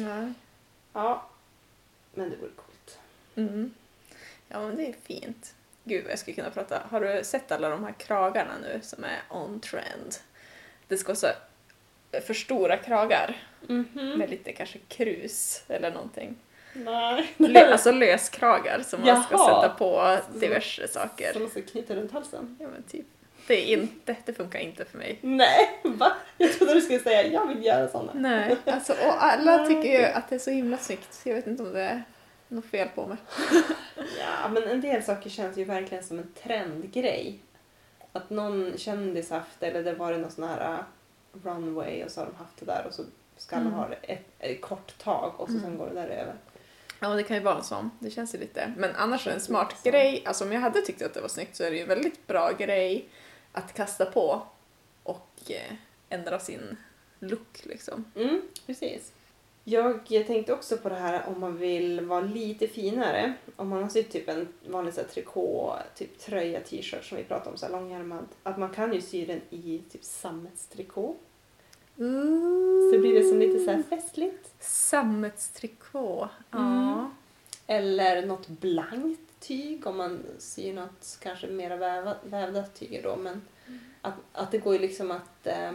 [0.00, 0.32] Nej.
[0.92, 1.26] Ja,
[2.14, 2.98] men det vore coolt.
[3.36, 3.74] Mm.
[4.48, 5.54] Ja, men det är fint.
[5.84, 6.82] Gud vad jag skulle kunna prata.
[6.90, 10.14] Har du sett alla de här kragarna nu som är on trend?
[10.88, 11.26] Det ska vara så
[12.26, 13.36] för stora kragar
[13.68, 14.18] Mhm.
[14.18, 16.36] med lite kanske krus eller någonting.
[16.72, 17.34] Nej.
[17.36, 19.62] Lö, alltså löskragar som man ska Jaha.
[19.62, 21.32] sätta på diverse saker.
[21.32, 22.56] Som man ska knyta runt halsen.
[22.60, 23.06] Ja men typ.
[23.46, 25.18] Det är inte, det funkar inte för mig.
[25.22, 26.12] Nej, va?
[26.38, 28.12] Jag trodde du skulle säga jag vill göra sådana.
[28.14, 31.20] Nej, alltså och alla tycker ju att det är så himla snyggt.
[31.24, 32.02] Jag vet inte om det är
[32.48, 33.16] något fel på mig.
[33.96, 37.38] Ja, men en del saker känns ju verkligen som en trendgrej.
[38.12, 40.78] Att någon kändis haft eller det var det någon sån här uh,
[41.44, 43.02] runway och så har de haft det där och så
[43.36, 43.78] ska alla Mm.
[43.78, 45.78] ha det ett, ett kort tag och så sen Mm.
[45.78, 46.34] går det där över.
[47.00, 47.90] Ja, det kan ju vara en sån.
[47.98, 48.72] Det känns ju lite.
[48.76, 49.90] Men annars är det en smart Så.
[49.90, 50.22] grej.
[50.26, 52.26] Alltså om jag hade tyckt att det var snyggt så är det ju en väldigt
[52.26, 53.08] bra grej
[53.54, 54.42] att kasta på
[55.02, 55.76] och eh,
[56.08, 56.76] ändra sin
[57.18, 58.04] look liksom.
[58.16, 59.12] Mm, precis.
[59.64, 63.34] Jag tänkte också på det här om man vill vara lite finare.
[63.56, 67.24] Om man har sytt typ en vanlig så här, trikå, typ tröja, t-shirt som vi
[67.24, 68.24] pratade om, så här långärmad.
[68.42, 71.14] Att man kan ju sy den i typ sammetstrikå.
[72.92, 74.54] Så blir det som lite så här festligt.
[74.60, 76.28] Sammetstrikå.
[76.50, 76.92] Ja.
[76.92, 77.10] Mm.
[77.66, 83.16] Eller något blankt tyg om man syr något kanske mer väva, vävda tyger då.
[83.16, 83.42] Men
[84.00, 85.46] att, att det går ju liksom att...
[85.46, 85.72] Eh,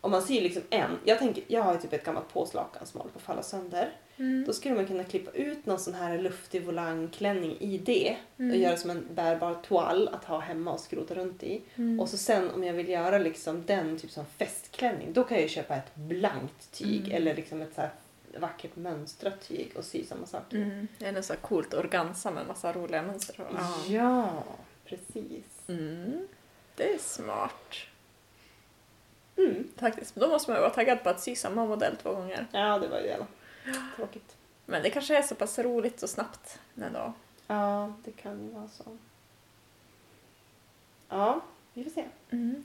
[0.00, 0.90] om man syr liksom en...
[1.04, 3.92] Jag, tänker, jag har ju typ ett gammalt påslakan som håller på att falla sönder.
[4.16, 4.44] Mm.
[4.46, 8.60] Då skulle man kunna klippa ut någon sån här luftig volangklänning i det och Mm.
[8.60, 11.62] göra som en bärbar toal att ha hemma och skrota runt i.
[11.76, 12.00] Mm.
[12.00, 15.42] Och så sen om jag vill göra liksom den typ som festklänning då kan jag
[15.42, 17.12] ju köpa ett blankt tyg Mm.
[17.16, 17.90] eller liksom ett så här
[18.38, 20.52] vackert mönstrat tyg och sy samma sak.
[20.52, 20.88] Mm.
[20.98, 23.36] Det är något så coolt organza med massa roliga mönster.
[23.38, 23.74] Ja.
[23.88, 24.44] Ja,
[24.84, 25.44] precis.
[25.68, 26.28] Mm.
[26.76, 27.74] Det är smart.
[29.36, 29.68] Mm.
[29.76, 30.14] Faktiskt.
[30.14, 32.46] Då måste man ju vara taggad på att sy samma modell två gånger.
[32.52, 33.26] Ja, det var ju jävla
[33.96, 34.36] tråkigt.
[34.66, 37.12] Men det kanske är så pass roligt och snabbt ändå.
[37.46, 38.84] Ja, det kan ju vara så.
[41.08, 41.40] Ja,
[41.72, 42.04] vi får se.
[42.30, 42.64] Mm.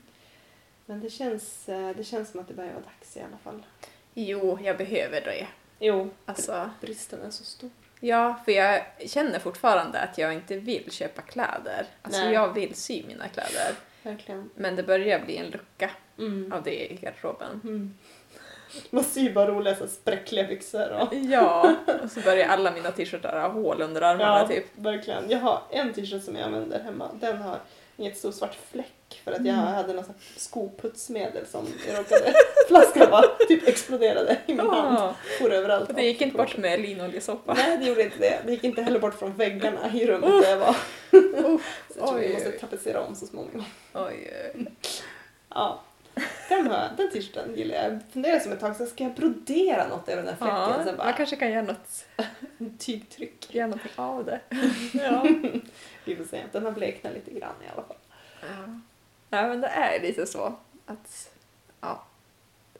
[0.86, 3.66] Men det känns, eh, det känns som att det börjar vara dags i alla fall.
[4.14, 5.48] Jo, jag behöver det.
[5.80, 7.70] Jo, Alltså, bristen är så stor.
[8.00, 11.86] ja, för jag känner fortfarande att jag inte vill köpa kläder.
[12.02, 12.34] Alltså, Nej.
[12.34, 13.76] jag vill sy mina kläder.
[14.04, 14.50] Verkligen.
[14.56, 16.54] Men det börjar bli en lucka Mm.
[16.54, 17.62] av det i garderoben.
[17.64, 17.98] Mm.
[18.90, 20.90] Man syr bara roliga så spräckliga byxor.
[20.92, 21.14] Och...
[21.14, 24.66] Ja, och så börjar alla mina t-shirtar ha hål under armarna Ja, typ.
[24.76, 25.30] verkligen.
[25.30, 27.10] Jag har en t-shirt som jag använder hemma.
[27.20, 27.60] Den har
[27.98, 28.92] en jättestor svart fläck
[29.24, 29.66] för att jag Mm.
[29.74, 32.34] hade något skoputsmedel som jag råkade...
[32.68, 34.97] Flaskan bara typ exploderade i min hand.
[34.99, 35.89] Ja, For överallt.
[35.89, 37.53] och det gick inte bort med linoljesoppa.
[37.53, 38.39] Nej, det gjorde inte det.
[38.45, 40.76] Det gick inte heller bort från väggarna i rummet där jag var.
[41.53, 42.57] Uff, Så jag tror vi oj, måste oj.
[42.60, 43.66] tapetsera om så småningom.
[43.93, 44.66] oj, oj.
[45.49, 45.82] Ja.
[46.49, 46.66] Den,
[46.97, 47.86] den t-shirten gillar jag.
[47.93, 50.88] Jag funderar som ett tag, så ska jag brodera något över den här fläcken?
[50.88, 52.05] Ja, bara, man kanske kan göra något,
[52.80, 53.55] tygtryck.
[53.55, 54.39] göra någonting av det.
[54.93, 55.28] Ja.
[56.05, 56.41] Vi får se.
[56.51, 57.95] Den har bleknat lite grann i alla fall.
[58.41, 58.80] Ja.
[59.30, 60.56] Nej men det är lite så
[60.86, 61.32] att,
[61.82, 62.06] ja,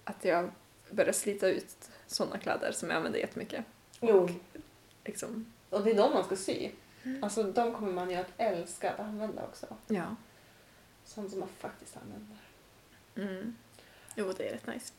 [0.04, 0.52] att jag
[0.92, 1.76] börjar slita ut
[2.08, 3.66] sådana kläder som jag använder jättemycket.
[4.02, 4.30] Jo.
[5.06, 6.70] Liksom, Och det är de man ska sy.
[7.04, 7.24] Mm.
[7.24, 9.68] Alltså de kommer man ju att älska att använda också.
[9.88, 10.16] ja.
[11.06, 12.38] Sånt som man faktiskt använder.
[13.16, 13.56] Mm.
[14.16, 14.94] Jo, det är rätt nice.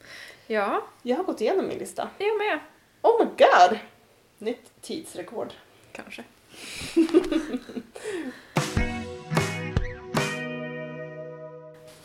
[0.46, 2.10] Ja, Jag har gått igenom min lista.
[2.18, 2.58] jag med.
[3.02, 3.78] Oh my god!
[4.38, 5.52] Nytt tidsrekord.
[5.92, 6.24] Kanske.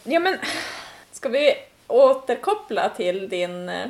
[0.06, 0.38] ja men,
[1.12, 1.54] ska vi
[1.88, 3.70] återkoppla till din...
[3.70, 3.90] eh,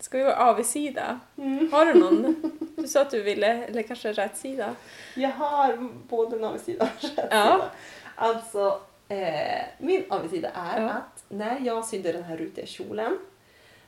[0.00, 1.20] Ska vi vara avigsida?
[1.38, 1.72] Mm.
[1.72, 2.34] Har du någon?
[2.76, 4.74] Du sa att du ville, eller kanske rätt sida?
[5.14, 5.76] Jag har
[6.08, 7.52] både en avigsida och en rätt Ja.
[7.52, 7.70] sida.
[8.14, 10.88] Alltså, eh, min avigsida är Ja.
[10.90, 13.18] att när jag sydde den här rutiga kjolen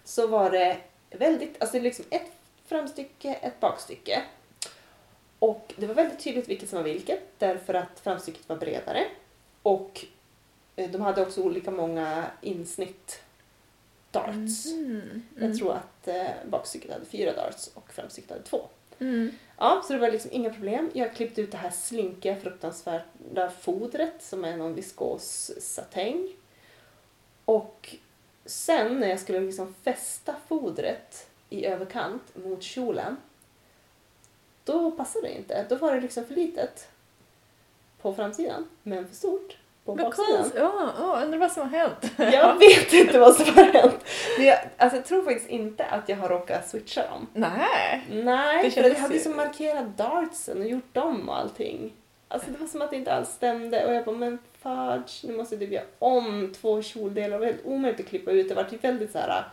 [0.04, 0.76] så var det
[1.10, 2.32] väldigt, alltså det är liksom ett
[2.66, 4.22] framstycke, ett bakstycke.
[5.38, 9.04] Och det var väldigt tydligt vilket som var vilket därför att framstycket var bredare.
[9.62, 10.04] Och
[10.86, 13.22] de hade också olika många insnitt
[14.10, 14.66] darts.
[14.66, 15.22] Mm.
[15.38, 18.60] Jag tror att eh, bakstycket hade fyra darts och framstycket hade två.
[18.98, 19.30] Mm.
[19.58, 20.90] Ja, så det var liksom inga problem.
[20.94, 26.28] Jag klippte ut det här slinkiga fruktansvärda fodret som är någon viskos satäng.
[27.44, 27.96] Och
[28.44, 33.16] sen när jag skulle liksom fästa fodret i överkant mot kjolen
[34.64, 35.66] då passade det inte.
[35.68, 36.88] Då var det liksom för litet
[38.00, 39.56] på framsidan men för stort
[39.96, 40.50] på Vad baksidan.
[40.56, 42.12] Ja, ja, undrar vad som har hänt.
[42.16, 44.04] Jag vet inte vad som har hänt.
[44.38, 47.26] Men jag, alltså, jag tror faktiskt inte att jag har råkat switcha dem.
[47.34, 48.04] Nej.
[48.10, 51.92] Nej, Det för jag hade ju- liksom markerat dartsen och gjort dem och allting.
[52.28, 55.36] Alltså det var som att det inte alls stämde och jag bara men fudge, nu
[55.36, 57.30] måste jag typ göra om två kjoldelar.
[57.30, 58.48] Det var helt omöjligt att klippa ut.
[58.48, 59.44] Det var typ väldigt så här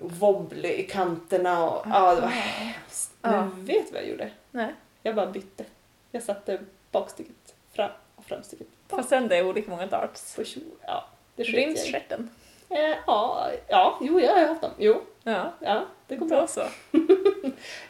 [0.00, 3.10] wobbly i kanterna och ja, det var hemskt.
[3.22, 3.30] Ja.
[3.30, 4.30] Men vet du vad jag gjorde?
[4.50, 4.74] Nej.
[5.02, 5.64] Jag bara bytte.
[6.10, 6.58] Jag satte
[6.90, 10.34] bakstycket fram och framstycket Fast sen det är olika många darts.
[10.36, 10.42] på.
[10.86, 11.04] Ja,
[11.36, 11.66] det sket jag i.
[11.66, 12.30] Ryms stjärten?
[12.68, 14.70] Eh, ja, ja, jo, jag har haft dem.
[14.78, 16.46] Jo, Ja, ja, det går då bra.
[16.46, 16.60] så.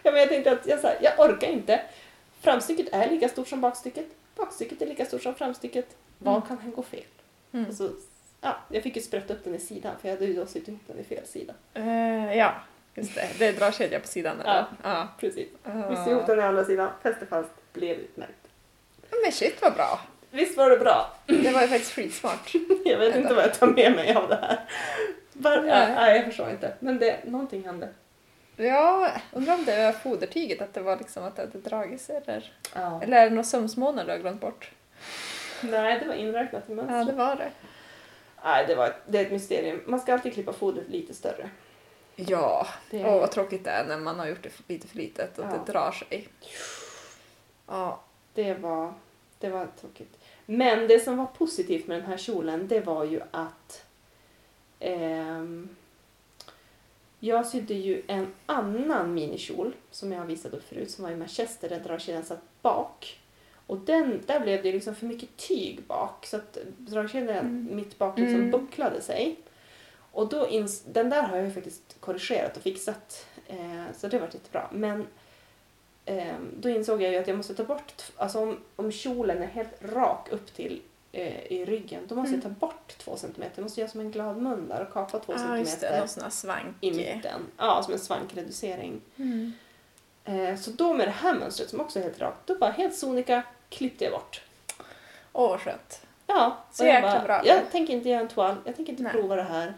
[0.02, 1.80] Ja, men jag tänkte att jag, så här, jag orkar inte.
[2.40, 4.06] Framstycket är lika stort som bakstycket.
[4.36, 5.96] Bakstycket är lika stort som framstycket.
[6.18, 6.48] Vad Mm.
[6.48, 7.04] kan här gå fel?
[7.52, 7.66] Mm.
[7.68, 7.90] Och så,
[8.40, 10.68] ja, jag fick ju sprätta upp den i sidan för jag hade ju då sytt
[10.68, 11.54] ihop den i fel sida.
[11.74, 12.54] Eh, ja,
[12.94, 13.28] just det.
[13.38, 14.54] Det är dragkedja på sidan eller?
[14.54, 14.66] Ja.
[14.82, 15.08] ja.
[15.20, 15.48] Precis.
[15.64, 15.88] Ah.
[15.88, 18.48] Vi syr ihop den i andra sidan, fäste fast, blev utmärkt.
[19.22, 20.00] Men shit vad bra.
[20.32, 21.10] Visst var det bra?
[21.26, 22.52] Det var ju faktiskt skitsmart.
[22.84, 24.60] Jag vet inte vad jag tar med mig av det här.
[25.32, 25.92] Bara, Nej.
[25.94, 26.16] nej.
[26.16, 26.74] jag förstår inte.
[26.80, 27.88] Men det, någonting hände.
[28.56, 32.16] Ja, undrar om det var fodertyget, att det var liksom att det hade dragit sig
[32.16, 32.52] eller?
[32.74, 33.00] Ja.
[33.02, 34.70] Eller är det några sömsmånader du har glömt bort?
[35.60, 37.18] Nej, det var inräknat i Ja, det mönstret.
[37.18, 37.50] var det.
[38.44, 39.80] Nej, det, var ett, det är ett mysterium.
[39.86, 41.50] Man ska alltid klippa fodret lite större.
[42.16, 45.38] Ja, Det- åh vad tråkigt det är när man har gjort det lite för litet
[45.38, 45.50] och Ja.
[45.66, 46.28] det drar sig.
[47.66, 48.00] Ja,
[48.34, 48.94] Det var,
[49.38, 50.18] det var tråkigt.
[50.46, 53.84] Men det som var positivt med den här kjolen, det var ju att
[54.80, 55.68] ehm,
[57.20, 61.16] jag sydde ju en annan minikjol som jag har visat upp förut som var i
[61.16, 63.18] manchester där dragkedjan satt bak.
[63.66, 67.68] Och den, där blev det liksom för mycket tyg bak så att dragkedjan Mm.
[67.76, 68.50] mitt bak liksom Mm.
[68.50, 69.36] bucklade sig.
[70.12, 74.18] Och då ins- den där har jag ju faktiskt korrigerat och fixat eh, så det
[74.18, 74.68] var jättebra.
[74.72, 75.06] Men
[76.60, 79.82] då insåg jag ju att jag måste ta bort, alltså om, om kjolen är helt
[79.84, 80.82] rak upp till
[81.12, 82.58] eh, i ryggen, då måste jag ta Mm.
[82.58, 83.52] bort två centimeter.
[83.56, 86.30] Jag måste göra som en glad mun där och kapa två ah, det, centimeter här
[86.30, 86.76] svank.
[86.80, 87.40] i mitten.
[87.56, 89.00] Ja, som en svankreducering.
[89.16, 89.52] Mm.
[90.24, 92.94] Eh, så då med det här mönstret som också är helt rakt, då bara helt
[92.96, 94.42] sonika klippte jag bort.
[95.32, 96.06] Åh vad skönt.
[96.26, 97.42] Ja, Så jag jäkla bara, bra.
[97.46, 99.12] Jag tänker inte göra en toal, jag tänker inte Nej.
[99.12, 99.74] prova det här.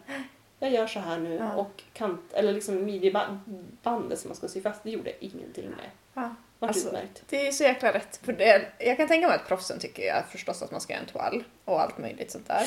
[0.58, 1.54] Jag gör så här nu Ja.
[1.54, 5.90] och kant, eller liksom midjebandet som man ska sy fast, det gjorde ingenting med.
[6.14, 6.34] Ja.
[6.60, 6.98] Alltså.
[7.28, 8.20] Det är så jäkla rätt.
[8.22, 11.02] För det, jag kan tänka mig att proffsen tycker jag förstås att man ska göra
[11.02, 12.62] en toal och allt möjligt sånt där.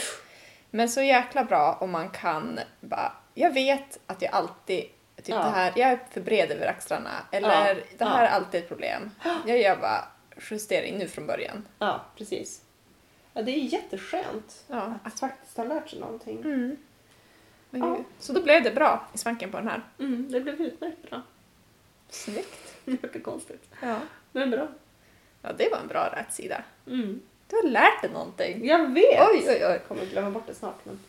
[0.70, 4.82] Men så jäkla bra om man kan bara, jag vet att jag alltid,
[5.16, 5.36] typ Ja.
[5.38, 7.74] det här, jag är för bred över axlarna eller Ja.
[7.98, 8.28] det här Ja.
[8.28, 9.12] är alltid ett problem.
[9.48, 10.06] Jag gör bara
[10.50, 11.68] justering nu från början.
[11.80, 12.62] Ja, precis.
[13.34, 14.94] Ja, det är jätteskönt Ja.
[15.04, 16.42] att faktiskt ha lärt sig någonting.
[16.42, 16.78] Mm.
[18.20, 19.82] Så då blev det bra i svanken på den här.
[20.00, 21.22] Mm, det blev utmärkt bra.
[22.10, 22.74] Snyggt.
[22.86, 23.70] Det verkar konstigt.
[23.82, 24.00] Ja.
[24.32, 24.68] Men bra.
[25.42, 26.64] ja, det var en bra rätsida.
[26.88, 27.22] Mm.
[27.50, 28.66] Du har lärt dig någonting.
[28.66, 29.30] Jag vet!
[29.32, 29.58] Oj, oj, oj.
[29.60, 30.80] Jag kommer glömma bort det snart.
[30.84, 31.00] Men...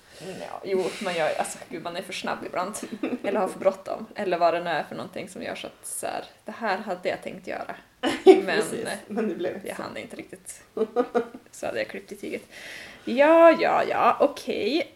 [0.41, 2.75] Ja, jo, man gör alltså gud, man är för snabb ibland.
[3.23, 4.07] Eller har för bråttom.
[4.15, 6.79] Eller vad det nu är för någonting som gör så att så här, det här
[6.79, 7.77] hade jag tänkt göra.
[8.25, 10.63] Men eh, Men det blev jag hann inte riktigt.
[11.51, 12.43] Så hade jag klippt i tyget.
[13.05, 14.95] Ja, ja, ja, okej.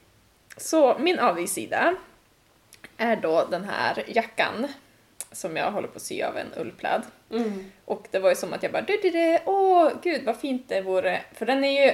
[0.57, 1.95] Så min avigsida
[2.97, 4.69] är då den här jackan
[5.33, 7.03] som jag håller på att sy av en ullpläd.
[7.31, 7.73] Mm.
[7.85, 10.69] Och det var ju som att jag bara, du, du, du, åh gud vad fint
[10.69, 11.21] det vore.
[11.33, 11.93] För den är ju,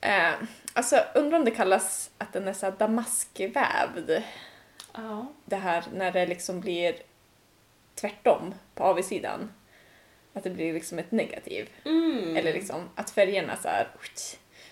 [0.00, 0.32] eh,
[0.72, 4.10] alltså undrar om det kallas att den är så damaskvävd.
[4.94, 5.26] Ja.
[5.44, 6.94] Det här när det liksom blir
[7.94, 9.52] tvärtom på avsidan.
[10.32, 11.68] Att det blir liksom ett negativ.
[11.84, 12.36] Mm.
[12.36, 13.88] Eller liksom att färgerna så här.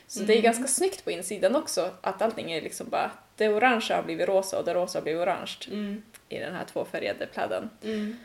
[0.07, 0.42] Så det är Mm.
[0.44, 1.90] ganska snyggt på insidan också.
[2.00, 5.22] Att allting är liksom bara, det orangea har blivit rosa och det rosa har blivit
[5.22, 6.03] orange Mm.
[6.36, 7.70] I den här tvåfärgade pläden.
[7.82, 8.16] Mm.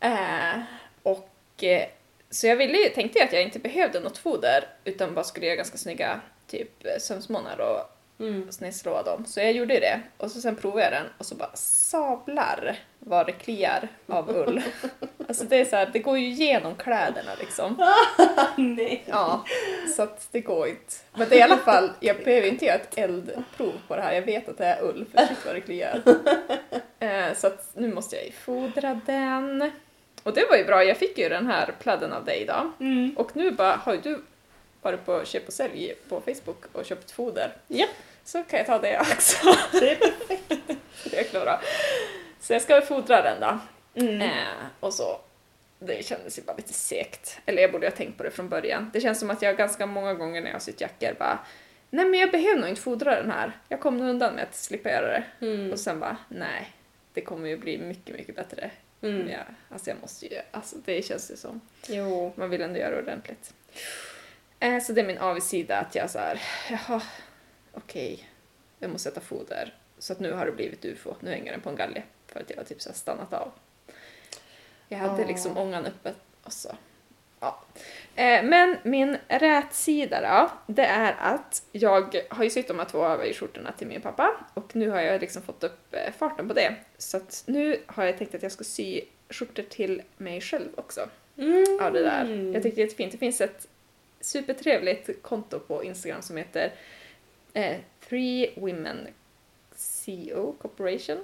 [0.00, 0.62] Eh,
[1.02, 1.88] och eh,
[2.30, 5.56] så jag ville tänkte ju att jag inte behövde något foder utan bara skulle göra
[5.56, 8.52] ganska snygga typ sömsmånar och Mm.
[8.52, 9.24] snedslå dem.
[9.26, 12.78] Så jag gjorde ju det och så sen provade jag den och så bara sablar
[12.98, 14.62] vad det kliar av ull.
[15.28, 17.76] alltså det är så här, det går ju igenom kläderna liksom.
[18.56, 19.04] Nej.
[19.06, 19.44] Ja,
[19.96, 20.94] så att det går inte.
[21.14, 24.12] Men det är i alla fall, jag behöver inte göra ett eldprov på det här.
[24.12, 26.02] Jag vet att det är ull, för shit vad det kliar.
[26.98, 29.70] Eh, Så att nu måste jag fodra den.
[30.22, 32.72] Och det var ju bra, jag fick ju den här pläden av dig idag.
[32.80, 33.14] Mm.
[33.16, 33.94] Och nu bara, har
[34.90, 37.56] ju du på köp och sälj på Facebook och köpt foder.
[37.68, 37.86] Ja.
[38.24, 39.36] Så kan jag ta det också.
[39.72, 40.52] Det är perfekt.
[41.10, 41.60] Det är klara.
[42.40, 43.58] Så jag ska fodra den då.
[44.00, 44.22] Mm.
[44.22, 45.20] Eh, och så,
[45.78, 47.38] det kändes ju bara lite segt.
[47.46, 48.90] Eller jag borde ha tänkt på det från början.
[48.92, 51.38] Det känns som att jag ganska många gånger när jag har sytt jackor bara
[51.90, 53.52] Nej men jag behöver nog inte fodra den här.
[53.68, 55.46] Jag kommer nog undan med att slippa göra det.
[55.46, 55.72] Mm.
[55.72, 56.72] Och sen bara, nej.
[57.12, 58.70] Det kommer ju bli mycket, mycket bättre.
[59.02, 59.28] Mm.
[59.28, 61.60] Jag, alltså jag måste ju, alltså det känns ju som.
[61.88, 62.32] Jo.
[62.36, 63.54] Man vill ändå göra det ordentligt.
[64.60, 67.02] Eh, så det är min avigsida att jag så här, jaha,
[67.72, 68.28] okej,
[68.78, 69.74] jag måste sätta foder.
[69.98, 72.50] Så att nu har det blivit ufo, nu hänger den på en galge för att
[72.50, 73.52] jag har typ så stannat av.
[74.88, 75.26] Jag hade Ah.
[75.26, 76.76] liksom ångan uppe och så.
[77.40, 77.60] Ja.
[78.14, 83.04] Eh, men min rätsida då, det är att jag har ju sytt de här två
[83.06, 86.74] överskjortorna till min pappa och nu har jag liksom fått upp eh, farten på det.
[86.98, 89.00] Så att nu har jag tänkt att jag ska sy
[89.30, 91.64] skjortor till mig själv också Mm.
[91.82, 92.50] av det där.
[92.54, 93.12] Jag tycker det är jättefint.
[93.12, 93.66] Det finns ett
[94.26, 96.72] supertrevligt konto på Instagram som heter
[97.52, 97.76] eh,
[98.08, 99.08] Three Women
[99.76, 101.18] CO Corporation.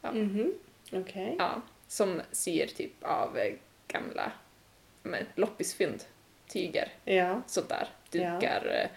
[0.00, 0.12] Ja.
[0.12, 0.54] Mhm.
[0.92, 1.36] Okej.
[1.38, 3.54] Ja, som syr typ av eh,
[3.88, 4.32] gamla
[5.02, 6.04] men, loppisfynd,
[6.48, 8.88] tyger, Ja, där, dukar, eh,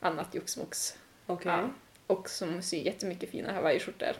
[0.00, 0.98] annat joxmox.
[1.26, 1.52] okej.
[1.52, 1.70] Ja.
[2.06, 4.12] Och som syr jättemycket fina hawaiiskjortor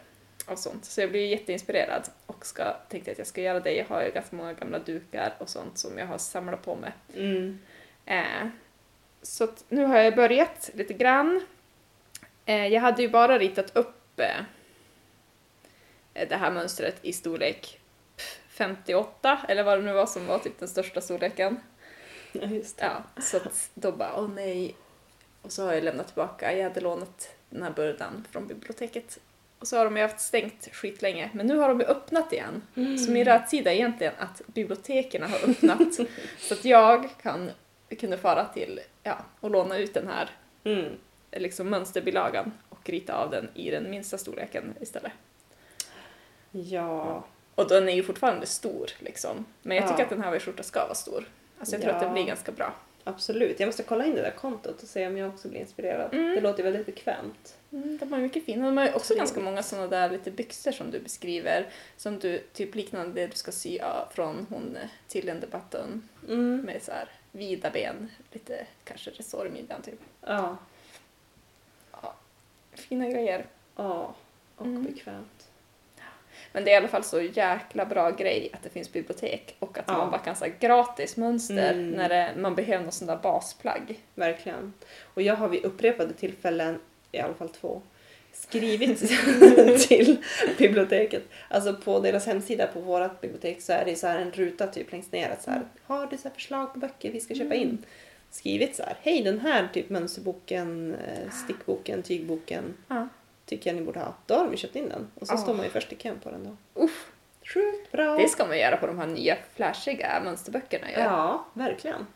[0.47, 0.85] av sånt.
[0.85, 3.73] Så jag blir jätteinspirerad och ska, tänkte att jag ska göra det.
[3.77, 6.93] Jag har ju ganska många gamla dukar och sånt som jag har samlat på mig.
[7.15, 7.59] Mm.
[8.07, 8.47] Eh,
[9.23, 11.47] så nu har jag börjat lite grann.
[12.47, 14.45] Eh, jag hade ju bara ritat upp eh,
[16.29, 17.81] det här mönstret i storlek
[18.49, 21.61] 58, eller vad det nu var som var typ den största storleken.
[22.41, 22.85] Ja, just det.
[22.85, 24.75] Ja, så att då bara, åh nej.
[25.43, 29.19] Och så har jag lämnat tillbaka, jag hade lånat den här burdan från biblioteket.
[29.59, 32.63] Och så har de ju haft stängt skitlänge, men nu har de ju öppnat igen.
[32.75, 35.95] Så min rätsida är egentligen att biblioteken har öppnat
[36.39, 37.51] så att jag kan,
[37.97, 40.31] kunde fara till, ja, och låna ut den här
[40.65, 40.93] Mm.
[41.33, 45.13] liksom mönsterbilagan och rita av den i den minsta storleken istället.
[46.51, 47.25] Ja.
[47.55, 49.45] Och den är ju fortfarande stor liksom.
[49.63, 50.05] Men jag tycker Ja.
[50.05, 51.29] att den här skjorta ska vara stor.
[51.59, 52.09] Alltså jag tror att Ja.
[52.09, 52.75] det blir ganska bra.
[53.07, 53.61] Absolut.
[53.61, 56.15] Jag måste kolla in det där kontot och se om jag också blir inspirerad.
[56.15, 56.35] Mm.
[56.35, 57.57] Det låter väldigt bekvämt.
[57.73, 58.67] Mm, de har ju mycket fina.
[58.67, 59.19] De har ju också Trevligt.
[59.21, 61.67] ganska många sådana där lite byxor som du beskriver.
[61.97, 63.79] Som du, typ liknande det du ska sy
[64.11, 66.57] från hon eh, till en debatten Mm.
[66.61, 70.01] med så här vida ben, lite kanske resår i midjan typ.
[70.21, 70.57] Ja.
[72.73, 73.47] Fina grejer.
[73.77, 74.15] Ja.
[74.57, 74.83] Och Mm.
[74.85, 75.49] bekvämt.
[76.53, 79.79] Men det är i alla fall så jäkla bra grej att det finns bibliotek och
[79.79, 79.97] att Ja.
[79.99, 81.91] man bara kan säga gratis mönster Mm.
[81.91, 84.01] när det, man behöver någon sån där basplagg.
[84.15, 84.73] Verkligen.
[85.15, 86.81] Och jag har vid upprepade tillfällen,
[87.13, 87.83] i alla fall två,
[88.35, 88.99] skrivit
[89.89, 90.17] till
[90.59, 91.23] biblioteket.
[91.49, 94.93] Alltså på deras hemsida på vårt bibliotek så är det så här en ruta typ
[94.93, 97.55] längst ner att så här, har du så här förslag på böcker vi ska köpa
[97.55, 97.85] in?
[98.31, 103.09] Skrivit så här, hej den här typ mönsterboken, eh, stickboken, tygboken Ja.
[103.47, 104.15] tycker jag ni borde ha.
[104.27, 105.39] Då har de ju köpt in den och så Ja.
[105.39, 106.83] står man ju först i kön på den då.
[106.83, 107.11] Uff,
[107.55, 108.17] Sjukt bra!
[108.19, 110.97] det ska man göra på de här nya flashiga mönsterböckerna ju.
[110.99, 112.07] Ja, verkligen.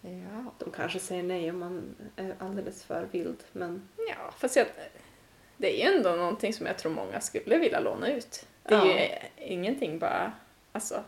[0.00, 0.54] ja.
[0.58, 4.66] De kanske säger nej om man är alldeles för vild men Ja, fast jag,
[5.60, 8.46] det är ju ändå någonting som jag tror många skulle vilja låna ut.
[8.62, 8.98] Det är Ja.
[8.98, 9.08] ju
[9.46, 10.32] ingenting bara,
[10.72, 11.02] alltså,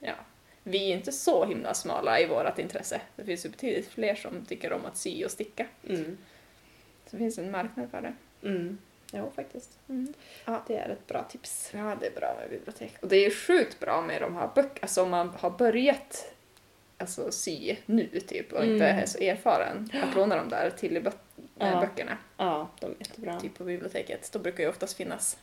[0.00, 0.14] ja.
[0.62, 3.00] Vi är ju inte så himla smala i vårt intresse.
[3.16, 5.66] Det finns ju betydligt fler som tycker om att sy och sticka.
[5.88, 6.18] mm.
[7.06, 8.14] Så det finns en marknad för det.
[8.48, 8.78] Mm.
[9.12, 9.78] Ja, faktiskt.
[10.44, 10.62] Ja.
[10.66, 11.70] Det är ett bra tips.
[11.74, 12.92] Ja, det är bra med bibliotek.
[13.02, 16.34] Och det är ju sjukt bra med de här böckerna, alltså om man har börjat
[16.98, 18.98] alltså, sy nu typ och inte Mm.
[19.02, 21.12] är så erfaren, att låna dem där till bö- äh,
[21.66, 21.80] Ja.
[21.80, 23.40] böckerna, Ja, de är jättebra.
[23.40, 24.32] typ på biblioteket.
[24.32, 25.38] Då brukar ju oftast finnas.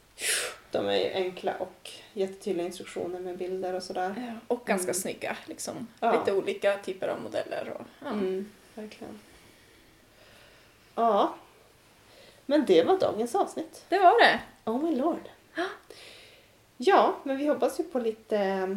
[0.71, 4.39] De är ju enkla och jättetydliga instruktioner med bilder och sådär.
[4.47, 4.93] Och ganska Mm.
[4.93, 5.87] snygga, liksom.
[5.99, 6.19] Ja.
[6.19, 7.69] Lite olika typer av modeller.
[7.79, 8.09] Och, ja.
[8.09, 9.19] Mm, verkligen.
[10.95, 11.35] Ja.
[12.45, 13.85] Men det var dagens avsnitt.
[13.89, 14.39] Det var det.
[14.65, 15.29] Oh my lord.
[16.77, 18.75] Ja, men vi hoppas ju på lite eh,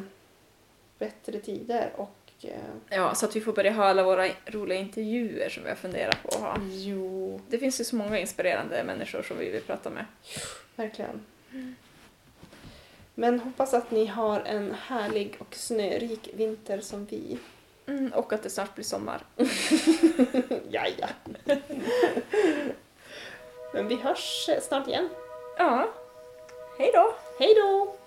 [0.98, 2.10] bättre tider och
[2.88, 6.22] Ja, så att vi får börja ha alla våra roliga intervjuer som vi har funderat
[6.22, 6.56] på att ha.
[6.70, 10.04] jo, Det finns ju så många inspirerande människor som vi vill prata med.
[10.76, 11.24] verkligen.
[13.14, 17.38] Men hoppas att ni har en härlig och snörik vinter som vi.
[17.86, 19.22] Mm, och att det snart blir sommar.
[20.70, 21.08] ja, ja.
[23.72, 25.08] Men vi hörs eh, snart igen.
[25.58, 25.88] Ja.
[26.78, 27.14] Hej då!
[27.38, 27.97] Hej då!